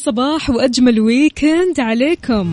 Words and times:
أجمل 0.00 0.14
صباح 0.14 0.50
وأجمل 0.50 1.00
ويكند 1.00 1.80
عليكم. 1.80 2.52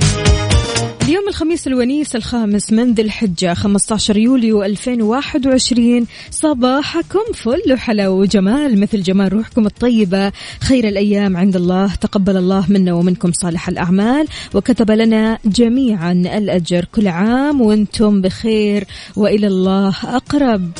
اليوم 1.03 1.27
الخميس 1.27 1.67
الونيس 1.67 2.15
الخامس 2.15 2.73
من 2.73 2.93
ذي 2.93 3.01
الحجة 3.01 3.53
15 3.53 4.17
يوليو 4.17 4.63
2021 4.63 6.07
صباحكم 6.31 7.33
فل 7.33 7.73
وحلاوة 7.73 8.15
وجمال 8.15 8.79
مثل 8.79 9.01
جمال 9.01 9.33
روحكم 9.33 9.65
الطيبة. 9.65 10.31
خير 10.59 10.87
الأيام 10.87 11.37
عند 11.37 11.55
الله 11.55 11.95
تقبل 11.95 12.37
الله 12.37 12.65
منا 12.69 12.93
ومنكم 12.93 13.31
صالح 13.31 13.69
الأعمال. 13.69 14.27
وكتب 14.53 14.91
لنا 14.91 15.37
جميعا 15.45 16.11
الأجر 16.11 16.85
كل 16.95 17.07
عام 17.07 17.61
وأنتم 17.61 18.21
بخير 18.21 18.83
وإلى 19.15 19.47
الله 19.47 19.95
أقرب. 20.03 20.71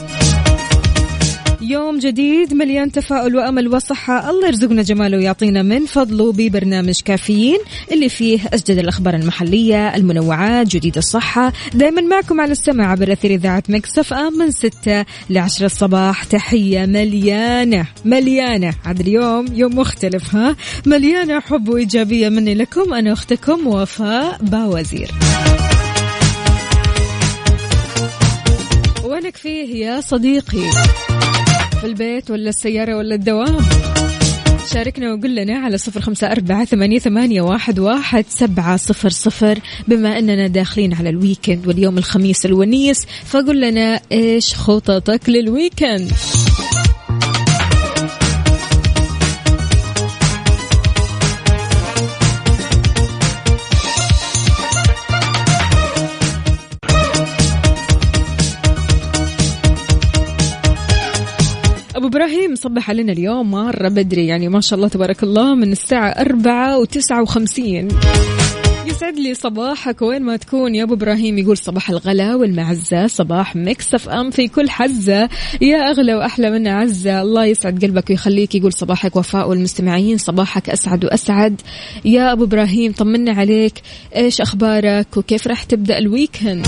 يوم 1.70 2.00
جديد 2.00 2.54
مليان 2.54 2.92
تفاؤل 2.92 3.36
وأمل 3.36 3.68
وصحة. 3.68 4.30
الله 4.30 4.48
يرزقنا 4.48 4.82
جماله 4.82 5.18
ويعطينا 5.18 5.62
من 5.62 5.86
فضله 5.86 6.32
ببرنامج 6.32 7.02
كافيين 7.06 7.58
اللي 7.92 8.10
فيه 8.10 8.40
اجدد 8.54 8.78
الأخبار 8.78 9.14
المحلية 9.14 9.96
المنوعات 9.96 10.68
جديد 10.68 10.98
الصحة. 10.98 11.54
دائما 11.74 12.02
معكم 12.02 12.42
على 12.42 12.52
السمع 12.52 12.92
عبر 12.92 13.14
أثير 13.14 13.32
إذاعة 13.32 13.64
مكسف 13.70 14.14
أم 14.14 14.34
من 14.34 14.52
6 14.52 15.06
ل 15.30 15.38
10 15.38 15.66
الصباح. 15.66 16.24
تحية 16.24 16.86
مليانة 16.86 17.88
مليانة. 18.06 18.74
هذا 18.84 19.02
اليوم 19.02 19.46
يوم 19.54 19.80
مختلف 19.80 20.36
ها؟ 20.36 20.56
مليانة 20.86 21.40
حب 21.40 21.70
وإيجابية 21.70 22.30
مني 22.30 22.56
لكم 22.56 22.94
أنا 22.94 23.14
أختكم 23.14 23.68
وفاء 23.68 24.38
باوزير. 24.42 25.12
وينك 29.04 29.38
فيه 29.38 29.86
يا 29.86 30.02
صديقي؟ 30.02 30.70
في 31.82 31.88
البيت 31.88 32.32
ولا 32.32 32.50
السيارة 32.50 32.98
ولا 32.98 33.16
الدوام. 33.16 33.58
شاركنا 34.74 35.14
وقول 35.14 35.36
لنا 35.36 35.58
على 35.58 35.78
صفر 35.78 36.02
خمسة 36.02 36.32
أربعة 36.32 36.66
ثمانية, 36.66 37.00
ثمانية 37.00 37.42
واحد, 37.42 37.80
واحد 37.80 38.26
سبعة 38.30 38.78
صفر 38.78 39.10
صفر. 39.10 39.60
بما 39.88 40.20
أننا 40.20 40.48
داخلين 40.48 40.94
على 40.94 41.10
ال 41.10 41.17
weekend 41.17 41.68
واليوم 41.68 41.98
الخميس 41.98 42.46
الونيس 42.46 43.06
فقول 43.26 43.62
لنا 43.62 44.00
إيش 44.12 44.56
خططك 44.56 45.30
لل 45.30 45.46
weekend. 45.46 46.12
أبو 62.08 62.18
إبراهيم 62.18 62.56
صبح 62.56 62.90
علينا 62.90 63.12
اليوم 63.12 63.52
مرة 63.52 63.90
بدري 63.90 64.28
يعني 64.28 64.50
ما 64.50 64.62
شاء 64.62 64.78
الله 64.78 64.88
تبارك 64.88 65.24
الله 65.24 65.56
من 65.56 65.76
أربعة 65.94 66.78
وتسعة 66.78 67.22
وخمسين. 67.22 67.88
يسعد 68.86 69.20
لي 69.20 69.34
صباحك 69.34 70.02
وين 70.02 70.22
ما 70.22 70.38
تكون. 70.38 70.76
يا 70.76 70.84
أبو 70.84 70.94
إبراهيم 70.94 71.38
يقول 71.38 71.58
صباح 71.58 71.90
الغلا 71.90 72.36
والمعزة 72.36 73.08
صباح 73.08 73.56
Mix 73.56 73.94
FM 73.94 74.32
في 74.32 74.48
كل 74.48 74.70
حزة. 74.70 75.30
يا 75.62 75.78
أغلى 75.78 76.16
وأحلى 76.16 76.52
من 76.52 76.68
عزة. 76.68 77.22
الله 77.22 77.46
يسعد 77.46 77.86
قلبك 77.86 78.10
ويخليك. 78.10 78.56
يقول 78.56 78.74
صباحك 78.74 79.16
وفاء 79.16 79.50
والمستمعين 79.50 80.18
صباحك 80.18 80.70
أسعد 80.70 81.06
وأسعد. 81.06 81.62
يا 82.06 82.32
أبو 82.32 82.44
إبراهيم 82.44 82.92
طمنا 82.92 83.32
عليك. 83.32 83.74
إيش 84.16 84.42
أخبارك 84.42 85.18
وكيف 85.18 85.48
راح 85.48 85.64
تبدأ 85.64 85.98
ال 85.98 86.06
weekend 86.06 86.68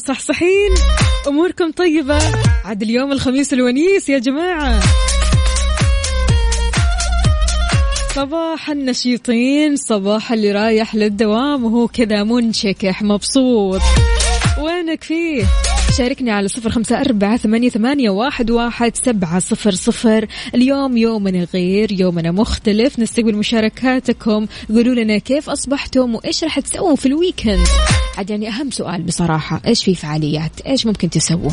مصحصحين 0.00 0.74
أموركم 1.28 1.70
طيبة. 1.70 2.18
عاد 2.64 2.82
اليوم 2.82 3.12
الخميس 3.12 3.52
الونيس 3.52 4.08
يا 4.08 4.18
جماعة. 4.18 4.80
صباح 8.14 8.70
النشيطين 8.70 9.76
صباح 9.76 10.32
اللي 10.32 10.52
رايح 10.52 10.94
للدوام 10.94 11.64
وهو 11.64 11.88
كذا 11.88 12.24
منشكح 12.24 13.02
مبسوط. 13.02 13.80
وينك 14.58 15.04
فيه؟ 15.04 15.44
شاركني 15.98 16.30
على 16.30 16.48
صفر 16.48 16.70
خمسة 16.70 17.00
أربعة 17.00 17.36
ثمانية, 17.36 17.68
ثمانية 17.68 18.10
واحد, 18.10 18.50
واحد 18.50 18.96
سبعة 18.96 19.38
صفر 19.38 19.70
صفر. 19.70 20.26
اليوم 20.54 20.96
يومنا 20.96 21.46
غير 21.54 21.92
يومنا 21.92 22.30
مختلف. 22.30 22.98
نستقبل 22.98 23.36
مشاركاتكم. 23.36 24.46
قولوا 24.68 24.94
لنا 24.94 25.18
كيف 25.18 25.50
أصبحتم 25.50 26.14
وإيش 26.14 26.44
راح 26.44 26.60
تسووا 26.60 26.96
في 26.96 27.06
الويكند. 27.06 27.66
عاد 28.20 28.30
يعني 28.30 28.48
أهم 28.48 28.70
سؤال 28.70 29.02
بصراحة 29.02 29.60
إيش 29.66 29.84
في 29.84 29.94
فعاليات؟ 29.94 30.60
إيش 30.66 30.86
ممكن 30.86 31.10
تسووا؟ 31.10 31.50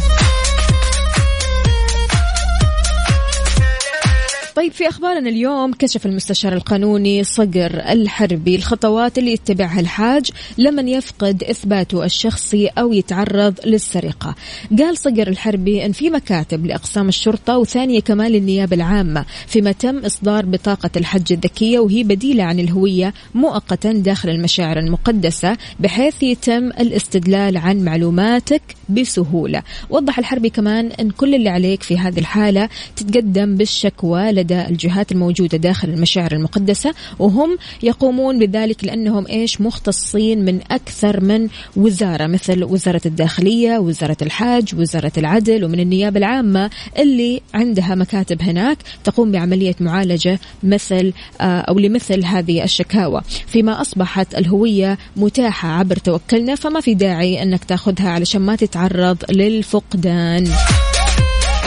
طيب 4.57 4.71
في 4.71 4.89
أخبارنا 4.89 5.29
اليوم 5.29 5.73
كشف 5.73 6.05
المستشار 6.05 6.53
القانوني 6.53 7.23
صقر 7.23 7.71
الحربي 7.89 8.55
الخطوات 8.55 9.17
اللي 9.17 9.31
يتبعها 9.31 9.79
الحاج 9.79 10.29
لمن 10.57 10.87
يفقد 10.87 11.43
إثباته 11.43 12.05
الشخصي 12.05 12.67
أو 12.67 12.93
يتعرض 12.93 13.53
للسرقة. 13.65 14.35
قال 14.79 14.97
صقر 14.97 15.27
الحربي 15.27 15.85
أن 15.85 15.91
في 15.91 16.09
مكاتب 16.09 16.65
لأقسام 16.65 17.07
الشرطة 17.07 17.57
وثانية 17.57 17.99
كمان 17.99 18.31
للنيابة 18.31 18.75
العامة 18.75 19.25
فيما 19.47 19.71
تم 19.71 19.97
إصدار 19.97 20.45
بطاقة 20.45 20.89
الحج 20.95 21.33
الذكية 21.33 21.79
وهي 21.79 22.03
بديلة 22.03 22.43
عن 22.43 22.59
الهوية 22.59 23.13
مؤقتا 23.35 23.91
داخل 23.91 24.29
المشاعر 24.29 24.79
المقدسة 24.79 25.57
بحيث 25.79 26.23
يتم 26.23 26.67
الاستدلال 26.67 27.57
عن 27.57 27.85
معلوماتك 27.85 28.61
بسهولة. 28.89 29.63
وضح 29.89 30.19
الحربي 30.19 30.49
كمان 30.49 30.91
أن 30.91 31.09
كل 31.09 31.35
اللي 31.35 31.49
عليك 31.49 31.83
في 31.83 31.97
هذه 31.97 32.19
الحالة 32.19 32.69
تتقدم 32.95 33.55
بالشكوى 33.55 34.31
لدى 34.31 34.46
الجهات 34.51 35.11
الموجودة 35.11 35.57
داخل 35.57 35.89
المشاعر 35.89 36.31
المقدسة 36.31 36.93
وهم 37.19 37.57
يقومون 37.83 38.39
بذلك 38.39 38.83
لأنهم 38.83 39.27
إيش؟ 39.27 39.61
مختصين 39.61 40.45
من 40.45 40.59
أكثر 40.71 41.23
من 41.23 41.47
وزارة 41.75 42.27
مثل 42.27 42.63
وزارة 42.63 43.01
الداخلية 43.05 43.77
وزارة 43.77 44.17
الحج 44.21 44.75
وزارة 44.75 45.11
العدل 45.17 45.65
ومن 45.65 45.79
النيابة 45.79 46.17
العامة 46.17 46.69
اللي 46.99 47.41
عندها 47.53 47.95
مكاتب 47.95 48.41
هناك 48.41 48.77
تقوم 49.03 49.31
بعملية 49.31 49.75
معالجة 49.79 50.39
مثل 50.63 51.13
آه، 51.41 51.59
أو 51.59 51.79
لمثل 51.79 52.25
هذه 52.25 52.63
الشكاوى. 52.63 53.21
فيما 53.47 53.81
أصبحت 53.81 54.35
الهوية 54.35 54.97
متاحة 55.15 55.69
عبر 55.69 55.95
توكلنا 55.95 56.55
فما 56.55 56.81
في 56.81 56.93
داعي 56.93 57.43
أنك 57.43 57.63
تأخذها 57.63 58.09
علشان 58.09 58.41
ما 58.41 58.55
تتعرض 58.55 59.17
للفقدان. 59.31 60.47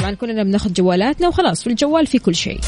طبعا 0.00 0.14
كلنا 0.14 0.43
بناخذ 0.43 0.73
جوالاتنا 0.73 1.29
وخلاص 1.29 1.62
في 1.62 1.70
الجوال 1.70 2.06
في 2.06 2.19
كل 2.19 2.35
شيء. 2.35 2.61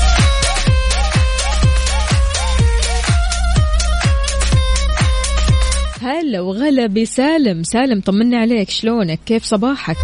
هلا 6.02 6.40
وغلا 6.40 6.86
بسالم. 6.86 7.62
سالم 7.62 8.00
طمنا 8.00 8.38
عليك 8.38 8.70
شلونك؟ 8.70 9.20
كيف 9.26 9.44
صباحك؟ 9.44 9.96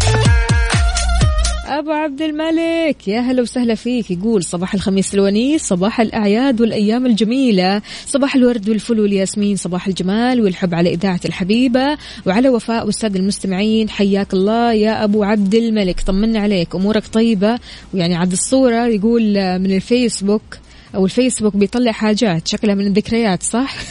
أبو 1.69 1.91
عبد 1.91 2.21
الملك 2.21 3.07
يا 3.07 3.19
هلا 3.19 3.41
وسهلا 3.41 3.75
فيك. 3.75 4.11
يقول 4.11 4.43
صباح 4.43 4.73
الخميس 4.73 5.13
الونيس 5.13 5.63
صباح 5.63 6.01
الأعياد 6.01 6.61
والأيام 6.61 7.05
الجميلة. 7.05 7.81
صباح 8.05 8.35
الورد 8.35 8.69
والفل 8.69 8.99
والياسمين 8.99 9.55
صباح 9.55 9.87
الجمال 9.87 10.41
والحب 10.41 10.73
على 10.73 10.93
إذاعة 10.93 11.19
الحبيبة. 11.25 11.97
وعلى 12.25 12.49
وفاء 12.49 12.85
والسادة 12.85 13.19
المستمعين 13.19 13.89
حياك 13.89 14.33
الله 14.33 14.73
يا 14.73 15.03
أبو 15.03 15.23
عبد 15.23 15.55
الملك. 15.55 16.01
طمنا 16.01 16.39
عليك 16.39 16.75
أمورك 16.75 17.07
طيبة؟ 17.07 17.59
ويعني 17.93 18.15
عاد 18.15 18.31
الصورة 18.31 18.87
يقول 18.87 19.23
من 19.59 19.75
الفيسبوك 19.75 20.57
أو 20.95 21.05
الفيسبوك 21.05 21.55
بيطلع 21.55 21.91
حاجات 21.91 22.47
شكلها 22.47 22.75
من 22.75 22.87
الذكريات 22.87 23.43
صح؟ 23.43 23.75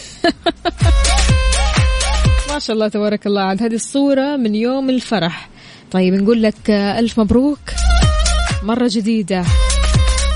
ما 2.52 2.58
شاء 2.58 2.75
الله 2.75 2.88
تبارك 2.88 3.26
الله. 3.26 3.42
عاد 3.42 3.62
هذه 3.62 3.75
الصورة 3.75 4.36
من 4.36 4.54
يوم 4.54 4.90
الفرح. 4.90 5.48
طيب 5.90 6.14
نقول 6.14 6.43
لك 6.43 6.70
آه، 6.70 6.99
ألف 6.99 7.20
مبروك. 7.20 7.58
مرة 8.62 8.90
جديدة 8.93 9.44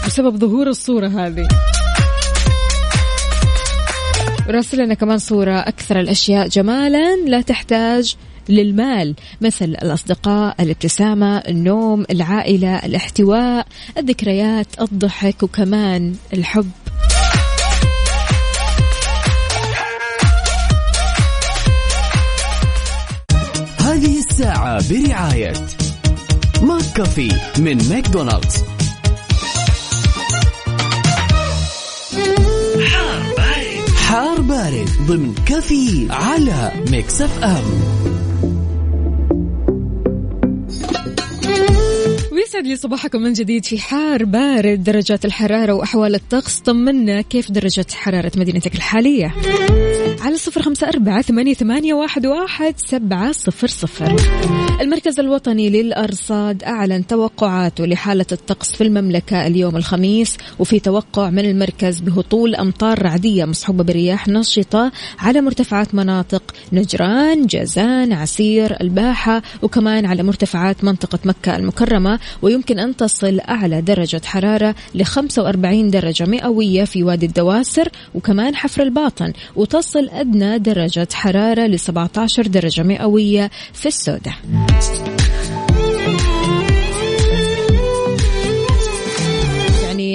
بسبب 0.07 0.37
ظهور 0.37 0.67
الصورة 0.67 1.07
هذه. 1.07 1.49
وراسل 4.49 4.85
لنا 4.85 4.95
كمان 4.95 5.19
صورة 5.19 5.59
أكثر 5.59 6.01
الأشياء. 6.01 6.49
جمالا 6.49 7.17
لا 7.27 7.41
تحتاج 7.41 8.17
للمال 8.49 9.15
مثل 9.41 9.65
الأصدقاء 9.65 10.63
الابتسامة 10.63 11.37
النوم 11.37 12.05
العائلة 12.11 12.77
الاحتواء 12.77 13.67
الذكريات 13.99 14.67
الضحك 14.81 15.43
وكمان 15.43 16.15
الحب. 16.33 16.71
الساعة 24.33 24.83
برعاية 24.91 25.53
McCafé 26.63 27.33
من 27.59 27.89
ماكدونالدز. 27.89 28.65
حار 33.97 34.41
بارد. 34.41 34.89
ضمن 35.07 35.35
كافيين 35.47 36.13
على 36.13 36.73
Mix 36.91 37.23
FM. 37.23 38.12
ويسعد 42.55 42.67
لي 42.67 42.77
صباحكم 42.77 43.23
من 43.23 43.33
جديد. 43.33 43.65
في 43.65 43.79
حار 43.79 44.25
بارد 44.25 44.85
درجات 44.85 45.25
الحرارة 45.25 45.73
وأحوال 45.73 46.15
الطقس 46.15 46.61
طمنا. 46.61 47.21
كيف 47.21 47.51
درجة 47.51 47.87
حرارة 47.95 48.33
مدينتك 48.37 48.75
الحالية؟ 48.75 49.35
على 50.21 50.37
صفر 50.37 50.63
خمسة 50.63 50.89
أربعة 50.89 51.23
ثمانية 51.23 51.95
واحد, 51.95 52.27
واحد 52.27 52.75
سبعة 52.77 53.33
صفر 53.33 53.67
صفر. 53.67 54.17
المركز 54.81 55.21
الوطني 55.21 55.71
للأرصاد 55.71 56.63
أعلن 56.63 57.07
توقعاته 57.07 57.87
لحالة 57.87 58.27
الطقس 58.33 58.77
في 58.77 58.85
المملكة 58.85 59.47
اليوم 59.47 59.77
الخميس 59.77 60.37
وفي 60.59 60.81
توقع 60.81 61.31
من 61.31 61.45
المركز 61.45 62.01
بهطول 62.01 62.55
أمطار 62.55 63.03
رعدية 63.03 63.45
مصحوبة 63.45 63.85
برياح 63.85 64.29
نشطة 64.29 64.93
على 65.19 65.41
مرتفعات 65.41 65.95
مناطق 65.95 66.43
نجران 66.73 67.47
جازان 67.47 68.13
عسير 68.13 68.81
الباحة 68.81 69.43
وكمان 69.63 70.07
على 70.07 70.23
مرتفعات 70.23 70.85
منطقة 70.85 71.19
مكة 71.25 71.57
المكرمة. 71.57 72.19
ويمكن 72.43 72.79
أن 72.79 72.97
تصل 72.97 73.41
أعلى 73.41 73.81
درجة 73.81 74.21
حرارة 74.25 74.75
ل 74.95 75.05
45 75.05 75.91
درجة 75.91 76.25
مئوية 76.25 76.85
في 76.85 77.03
وادي 77.03 77.27
الدواسر 77.27 77.89
وكمان 78.15 78.57
حفر 78.57 78.83
الباطن 78.83 79.33
وتصل 79.57 80.09
أدنى 80.13 80.59
درجة 80.59 81.09
حرارة 81.13 81.67
ل 81.67 81.79
17 81.79 82.47
درجة 82.47 82.83
مئوية 82.83 83.51
في 83.73 83.87
السودة. 83.87 84.33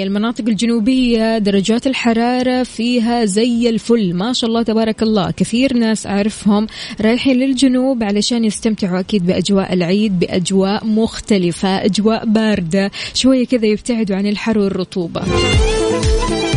المناطق 0.03 0.43
الجنوبية 0.47 1.37
درجات 1.37 1.87
الحرارة 1.87 2.63
فيها 2.63 3.25
زي 3.25 3.69
الفل. 3.69 4.13
ما 4.13 4.33
شاء 4.33 4.49
الله 4.49 4.63
تبارك 4.63 5.03
الله. 5.03 5.31
كثير 5.31 5.73
ناس 5.73 6.07
أعرفهم 6.07 6.67
رايحين 7.01 7.35
للجنوب 7.37 8.03
علشان 8.03 8.45
يستمتعوا 8.45 8.99
أكيد 8.99 9.25
بأجواء 9.25 9.73
العيد 9.73 10.19
بأجواء 10.19 10.85
مختلفة 10.85 11.85
أجواء 11.85 12.25
باردة. 12.25 12.91
شوية 13.13 13.45
كذا 13.45 13.65
يبتعدوا 13.65 14.15
عن 14.15 14.27
الحر 14.27 14.59
والرطوبة. 14.59 15.21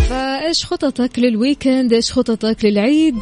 فإيش 0.08 0.64
خططك 0.64 1.18
لل 1.18 1.35
weekend 1.35 1.92
إيش 1.92 2.12
خططك 2.12 2.64
للعيد؟ 2.64 3.16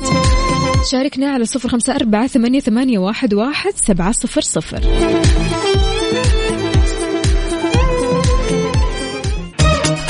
شاركنا 0.91 1.31
على 1.31 1.45
صفر 1.45 1.69
خمسة 1.69 1.95
أربعة 1.95 2.27
ثمانية, 2.27 2.99
واحد 2.99 3.35
سبعة 3.77 4.13
صفر 4.13 4.41
صفر. 4.41 4.81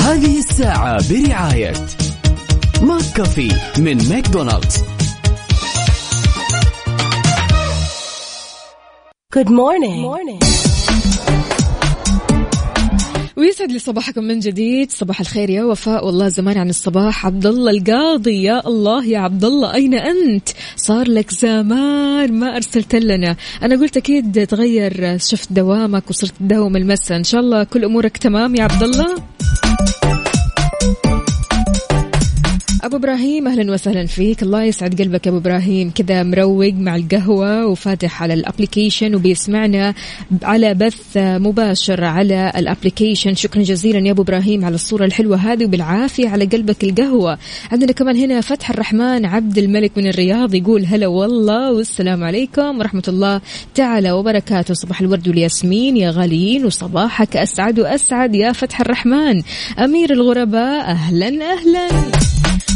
هذه 0.09 0.39
الساعة 0.39 1.13
برعاية 1.13 1.73
McCafé 2.83 3.53
من 3.79 4.09
McDonald's. 4.09 4.77
Good 9.37 9.49
morning. 9.49 10.01
morning. 10.03 10.45
ويسعد 13.37 13.73
لي 13.73 13.79
صباحكم 13.79 14.25
من 14.25 14.41
جديد. 14.41 14.91
صباح 14.91 15.21
الخير 15.21 15.51
يا 15.51 15.65
وفاء. 15.65 16.07
والله 16.07 16.29
زمان 16.29 16.59
عن 16.59 16.69
الصباح. 16.69 17.27
عبد 17.27 17.47
الله 17.47 17.71
القاضي. 17.71 18.43
يا 18.43 18.67
الله 18.67 19.05
يا 19.05 19.19
عبد 19.19 19.45
الله 19.45 19.75
أين 19.75 19.95
أنت؟ 19.95 20.49
صار 20.77 21.09
لك 21.09 21.31
زمان 21.31 22.33
ما 22.33 22.57
أرسلت 22.57 22.95
لنا. 22.95 23.37
أنا 23.63 23.81
قلت 23.81 23.97
أكيد 23.97 24.47
تغير. 24.47 25.19
شفت 25.19 25.53
دوامك 25.53 26.11
وصرت 26.11 26.33
تداوم 26.41 26.77
المساء. 26.77 27.19
إن 27.19 27.25
شاء 27.25 27.41
الله 27.41 27.65
كل 27.65 27.85
أمورك 27.85 28.17
تمام 28.17 28.55
يا 28.55 28.63
عبد 28.63 28.83
الله 28.83 29.23
أبو 32.85 32.97
إبراهيم 32.97 33.49
أهلا 33.49 33.73
وسهلا 33.73 34.07
فيك. 34.07 34.43
الله 34.43 34.63
يسعد 34.63 35.03
قلبك 35.03 35.27
يا 35.27 35.31
أبو 35.31 35.39
إبراهيم. 35.39 35.91
كذا 35.91 36.23
مروق 36.23 36.73
مع 36.73 36.97
القهوة 36.97 37.67
وفاتح 37.67 38.23
على 38.23 38.35
الابلكيشن 38.35 39.15
وبيسمعنا 39.15 39.95
على 40.43 40.75
بث 40.75 41.17
مباشر 41.17 42.05
على 42.05 42.53
الابلكيشن 42.57 43.35
شكرا 43.35 43.63
جزيلا 43.63 44.07
يا 44.07 44.13
أبو 44.13 44.23
إبراهيم 44.23 44.65
على 44.65 44.75
الصورة 44.75 45.05
الحلوة 45.05 45.37
هذه 45.37 45.65
وبالعافية 45.65 46.29
على 46.29 46.45
قلبك 46.45 46.85
القهوة. 46.85 47.39
عندنا 47.73 47.93
كمان 47.93 48.17
هنا 48.17 48.41
فتح 48.41 48.71
الرحمن 48.71 49.27
عبد 49.27 49.59
الملك 49.59 49.99
من 49.99 50.07
الرياض 50.07 50.55
يقول 50.55 50.85
هلا 50.85 51.07
والله 51.07 51.73
والسلام 51.73 52.25
عليكم 52.25 52.79
ورحمة 52.79 53.05
الله 53.09 53.41
تعالى 53.75 54.13
وبركاته. 54.13 54.75
صباح 54.75 55.01
الورد 55.01 55.29
والياسمين 55.29 55.97
يا 55.97 56.11
غاليين 56.11 56.67
وصباحك 56.67 57.37
أسعد 57.37 57.81
وأسعد 57.81 58.35
يا 58.35 58.53
فتح 58.53 58.81
الرحمن. 58.81 59.43
أمير 59.79 60.13
الغرباء 60.13 60.91
أهلا 60.91 61.27
أهلا. 61.27 61.89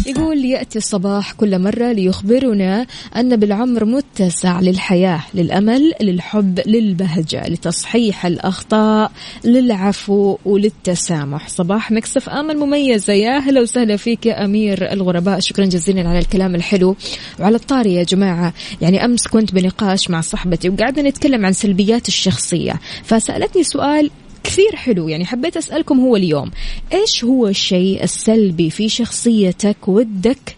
يقول 0.07 0.45
يأتي 0.45 0.79
الصباح 0.79 1.33
كل 1.33 1.59
مرة 1.59 1.93
ليخبرنا 1.93 2.87
أن 3.17 3.37
بالعمر 3.37 3.85
متسع 3.85 4.61
للحياة 4.61 5.21
للأمل 5.35 5.93
للحب 6.01 6.61
للبهجة 6.67 7.49
لتصحيح 7.49 8.27
الأخطاء 8.27 9.13
للعفو 9.45 10.39
وللتسامح. 10.45 11.49
صباح 11.49 11.91
مكسف 11.91 12.29
آمل 12.29 12.57
مميزة 12.57 13.13
يا 13.13 13.39
هلا 13.39 13.61
وسهلا 13.61 13.97
فيك 13.97 14.27
يا 14.27 14.45
أمير 14.45 14.93
الغرباء. 14.93 15.41
شكرا 15.41 15.65
جزيلا 15.65 16.09
على 16.09 16.19
الكلام 16.19 16.55
الحلو 16.55 16.97
وعلى 17.41 17.57
الطاري 17.57 17.95
يا 17.95 18.03
جماعة. 18.03 18.53
يعني 18.81 19.05
أمس 19.05 19.29
كنت 19.29 19.55
بنقاش 19.55 20.11
مع 20.11 20.21
صاحبتي 20.21 20.69
وقعدنا 20.69 21.09
نتكلم 21.09 21.47
عن 21.47 21.53
سلبيات 21.53 22.09
الشخصية. 22.09 22.81
فسألتني 23.05 23.63
سؤال 23.65 24.11
كثير 24.45 24.77
حلو. 24.77 25.09
يعني 25.09 25.25
حبيت 25.27 25.57
أسألكم 25.57 26.01
هو 26.01 26.17
اليوم 26.17 26.51
إيش 26.93 27.25
هو 27.25 27.49
الشيء 27.49 28.03
السلبي 28.03 28.71
في 28.71 28.89
شخصيتك 28.89 29.89
ودك 29.89 30.57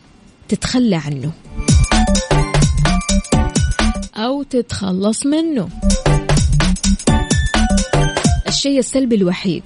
تتخلى 0.49 0.97
عنه؟ 0.97 1.33
أو 4.17 4.43
تتخلص 4.43 5.27
منه؟ 5.27 5.69
الشيء 8.49 8.79
السلبي 8.79 9.17
الوحيد. 9.17 9.63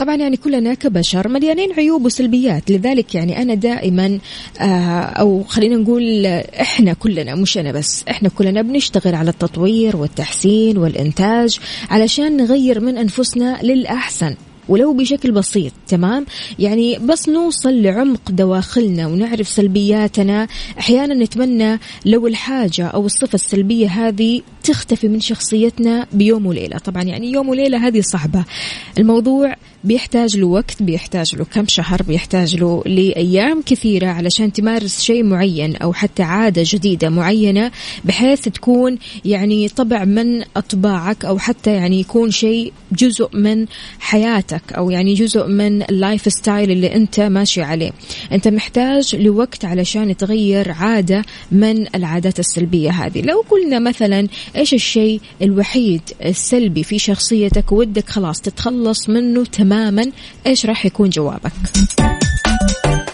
طبعا 0.00 0.16
يعني 0.16 0.36
كلنا 0.36 0.74
كبشر 0.74 1.28
مليانين 1.28 1.72
عيوب 1.72 2.04
وسلبيات 2.04 2.70
لذلك 2.70 3.14
يعني 3.14 3.42
أنا 3.42 3.54
دائما 3.54 4.18
آه، 4.60 4.64
أو 5.00 5.44
خلينا 5.44 5.76
نقول 5.76 6.26
إحنا 6.60 6.92
كلنا 6.92 7.34
مش 7.34 7.58
أنا 7.58 7.72
بس 7.72 8.04
إحنا 8.10 8.28
كلنا 8.28 8.62
بنشتغل 8.62 9.14
على 9.14 9.30
التطوير 9.30 9.96
والتحسين 9.96 10.78
والإنتاج 10.78 11.58
علشان 11.90 12.36
نغير 12.36 12.80
من 12.80 12.98
أنفسنا 12.98 13.58
للأحسن 13.62 14.34
ولو 14.68 14.92
بشكل 14.92 15.32
بسيط 15.32 15.72
تمام؟ 15.88 16.26
يعني 16.58 16.98
بس 16.98 17.28
نوصل 17.28 17.82
لعمق 17.82 18.30
دواخلنا 18.30 19.06
ونعرف 19.06 19.48
سلبياتنا 19.48 20.48
أحيانا 20.78 21.14
نتمنى 21.14 21.78
لو 22.04 22.26
الحاجة 22.26 22.86
أو 22.86 23.06
الصفة 23.06 23.34
السلبية 23.34 23.88
هذه 23.88 24.42
تختفي 24.64 25.08
من 25.08 25.20
شخصيتنا 25.20 26.06
بيوم 26.12 26.46
وليلة. 26.46 26.78
طبعا 26.78 27.02
يعني 27.02 27.32
يوم 27.32 27.48
وليلة 27.48 27.86
هذه 27.86 28.00
صعبة. 28.00 28.44
الموضوع 28.98 29.54
بيحتاج 29.84 30.36
له 30.36 30.46
وقت 30.46 30.82
بيحتاج 30.82 31.36
له 31.36 31.44
كم 31.44 31.66
شهر 31.68 32.02
بيحتاج 32.02 32.56
له 32.56 32.82
لأيام 32.86 33.62
كثيرة 33.66 34.06
علشان 34.06 34.52
تمارس 34.52 35.00
شيء 35.00 35.24
معين 35.24 35.76
أو 35.76 35.92
حتى 35.92 36.22
عادة 36.22 36.62
جديدة 36.66 37.08
معينة 37.08 37.70
بحيث 38.04 38.40
تكون 38.40 38.98
يعني 39.24 39.68
طبع 39.68 40.04
من 40.04 40.42
أطباعك 40.56 41.24
أو 41.24 41.38
حتى 41.38 41.70
يعني 41.70 42.00
يكون 42.00 42.30
شيء 42.30 42.72
جزء 42.92 43.28
من 43.36 43.66
حياتك 44.00 44.72
أو 44.72 44.90
يعني 44.90 45.14
جزء 45.14 45.46
من 45.46 45.82
ال 45.82 46.32
lifestyle 46.32 46.70
اللي 46.70 46.94
أنت 46.94 47.20
ماشي 47.20 47.62
عليه. 47.62 47.90
أنت 48.32 48.48
محتاج 48.48 49.16
لوقت 49.16 49.64
علشان 49.64 50.16
تغير 50.16 50.72
عادة 50.72 51.24
من 51.52 51.94
العادات 51.94 52.38
السلبية 52.38 52.90
هذه. 52.90 53.22
لو 53.22 53.44
قلنا 53.50 53.78
مثلا 53.78 54.28
إيش 54.56 54.74
الشيء 54.74 55.20
الوحيد 55.42 56.02
السلبي 56.24 56.82
في 56.82 56.98
شخصيتك 56.98 57.72
ودك 57.72 58.08
خلاص 58.08 58.40
تتخلص 58.40 59.08
منه 59.08 59.44
تماما؟ 59.44 60.10
إيش 60.46 60.66
راح 60.66 60.86
يكون 60.86 61.10
جوابك؟ 61.10 61.52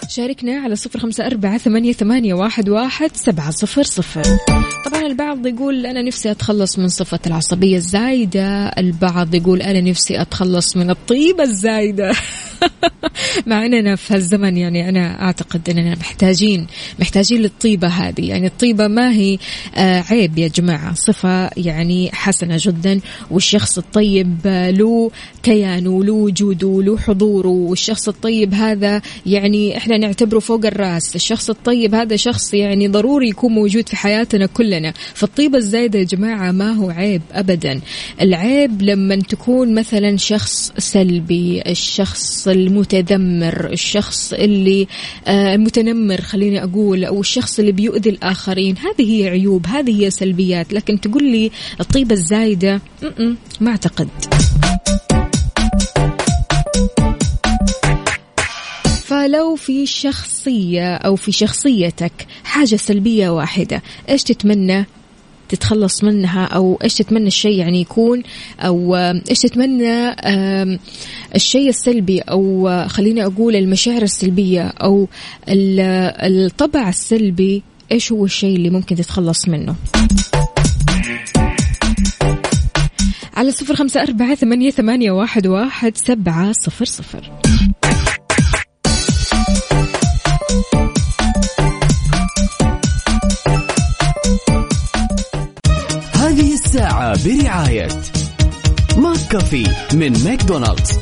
شاركنا 0.09 0.59
على 0.59 0.75
صفر 0.75 0.99
خمسة 0.99 1.25
أربعة 1.25 1.57
ثمانية, 1.57 1.93
ثمانية 1.93 2.33
واحد, 2.33 2.69
واحد 2.69 3.11
سبعة 3.15 3.51
صفر 3.51 3.83
صفر. 3.83 4.23
طبعا 4.85 5.01
البعض 5.01 5.47
يقول 5.47 5.85
أنا 5.85 6.01
نفسي 6.01 6.31
أتخلص 6.31 6.79
من 6.79 6.87
صفة 6.87 7.19
العصبية 7.27 7.75
الزايدة 7.75 8.67
البعض 8.67 9.35
يقول 9.35 9.61
أنا 9.61 9.81
نفسي 9.81 10.21
أتخلص 10.21 10.77
من 10.77 10.89
الطيبة 10.89 11.43
الزايدة. 11.43 12.11
مع 13.47 13.65
أننا 13.65 13.95
في 13.95 14.13
هالزمن 14.13 14.57
يعني 14.57 14.89
أنا 14.89 15.21
أعتقد 15.21 15.69
أننا 15.69 15.95
محتاجين 15.95 16.67
محتاجين 16.99 17.41
للطيبة 17.41 17.87
هذه. 17.87 18.29
يعني 18.29 18.47
الطيبة 18.47 18.87
ما 18.87 19.11
هي 19.13 19.37
آه، 19.75 20.03
عيب 20.09 20.37
يا 20.37 20.47
جماعة. 20.47 20.93
صفة 20.93 21.49
يعني 21.57 22.09
حسنة 22.13 22.57
جدا. 22.59 22.99
والشخص 23.31 23.77
الطيب 23.77 24.37
آه، 24.45 24.69
له 24.69 25.11
كيانه 25.43 26.03
له 26.03 26.13
وجوده 26.13 26.81
له 26.83 26.97
حضوره 26.97 27.47
والشخص 27.47 28.07
الطيب 28.07 28.53
هذا 28.53 29.01
يعني 29.25 29.77
إحنا 29.77 29.97
نعتبره 29.97 30.39
فوق 30.39 30.65
الرأس. 30.65 31.15
الشخص 31.15 31.49
الطيب 31.49 31.95
هذا 31.95 32.15
شخص 32.15 32.53
يعني 32.53 32.87
ضروري 32.87 33.29
يكون 33.29 33.51
موجود 33.51 33.89
في 33.89 33.95
حياتنا 33.95 34.45
كلنا. 34.45 34.93
فالطيبة 35.13 35.57
الزايدة 35.57 35.99
يا 35.99 36.03
جماعة 36.03 36.51
ما 36.51 36.71
هو 36.71 36.89
عيب 36.89 37.21
أبدا. 37.31 37.81
العيب 38.21 38.81
لما 38.81 39.15
تكون 39.15 39.73
مثلا 39.73 40.17
شخص 40.17 40.71
سلبي 40.77 41.61
الشخص 41.67 42.47
المتذمر 42.51 43.69
الشخص 43.71 44.33
اللي 44.33 44.87
آه، 45.27 45.55
المتنمر 45.55 46.21
خليني 46.21 46.63
أقول 46.63 47.05
أو 47.05 47.21
الشخص 47.21 47.59
اللي 47.59 47.71
بيؤذي 47.71 48.09
الآخرين. 48.09 48.75
هذه 48.77 49.21
هي 49.21 49.29
عيوب 49.29 49.67
هذه 49.67 50.03
هي 50.03 50.09
سلبيات. 50.09 50.73
لكن 50.73 51.01
تقول 51.01 51.23
لي 51.23 51.51
الطيبة 51.79 52.15
الزايدة 52.15 52.81
ما 53.59 53.71
أعتقد. 53.71 54.09
فلو 59.11 59.55
في 59.55 59.85
شخصية 59.85 60.95
أو 60.95 61.15
في 61.15 61.31
شخصيتك 61.31 62.11
حاجة 62.43 62.75
سلبية 62.75 63.29
واحدة 63.29 63.81
إيش 64.09 64.23
تتمنى؟ 64.23 64.85
تتخلص 65.51 66.03
منها 66.03 66.45
أو 66.45 66.79
إيش 66.83 66.93
تتمنى 66.95 67.27
الشيء 67.27 67.57
يعني 67.57 67.81
يكون 67.81 68.23
آم، 68.63 69.21
إيش 69.29 69.39
تتمنى 69.39 70.15
الشيء 71.35 71.69
السلبي 71.69 72.19
أو 72.19 72.67
آه، 72.67 72.87
خليني 72.87 73.25
أقول 73.25 73.55
المشاعر 73.55 74.01
السلبية 74.01 74.61
أو 74.67 75.07
ال- 75.49 75.79
الطبع 76.45 76.89
السلبي 76.89 77.63
إيش 77.91 78.11
هو 78.11 78.25
الشيء 78.25 78.55
اللي 78.55 78.69
ممكن 78.69 78.95
تتخلص 78.95 79.47
منه؟ 79.47 79.75
على 83.35 83.51
صفر 83.51 83.75
خمسة 83.75 84.01
أربعة 84.03 84.35
ثمانية, 84.35 84.71
ثمانية 84.71 85.11
واحد, 85.11 85.47
واحد 85.47 85.97
سبعة 85.97 86.51
صفر 86.51 86.85
صفر. 86.85 87.31
الساعة 96.71 97.17
برعاية 97.25 97.87
McCafé 98.97 99.63
من 99.93 100.23
ماكدونالدز. 100.23 100.91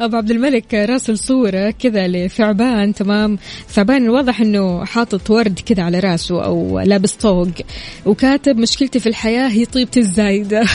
أبو 0.00 0.16
عبد 0.16 0.30
الملك 0.30 0.74
راسل 0.74 1.18
صورة 1.18 1.70
كذا 1.70 2.08
لثعبان 2.08 2.94
تمام؟ 2.94 3.38
ثعبان 3.68 4.04
الواضح 4.04 4.40
إنه 4.40 4.84
حاطط 4.84 5.30
ورد 5.30 5.60
كذا 5.66 5.82
على 5.82 5.98
راسه 5.98 6.44
أو 6.44 6.80
لابس 6.80 7.12
طوق. 7.12 7.48
وكاتب 8.06 8.58
مشكلتي 8.58 9.00
في 9.00 9.08
الحياة 9.08 9.48
هي 9.48 9.64
طيبتي 9.64 10.00
الزايدة. 10.00 10.62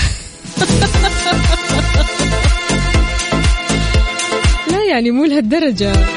لا 4.71 4.83
يعني 4.89 5.11
مو 5.11 5.25
لهالدرجة. 5.25 6.14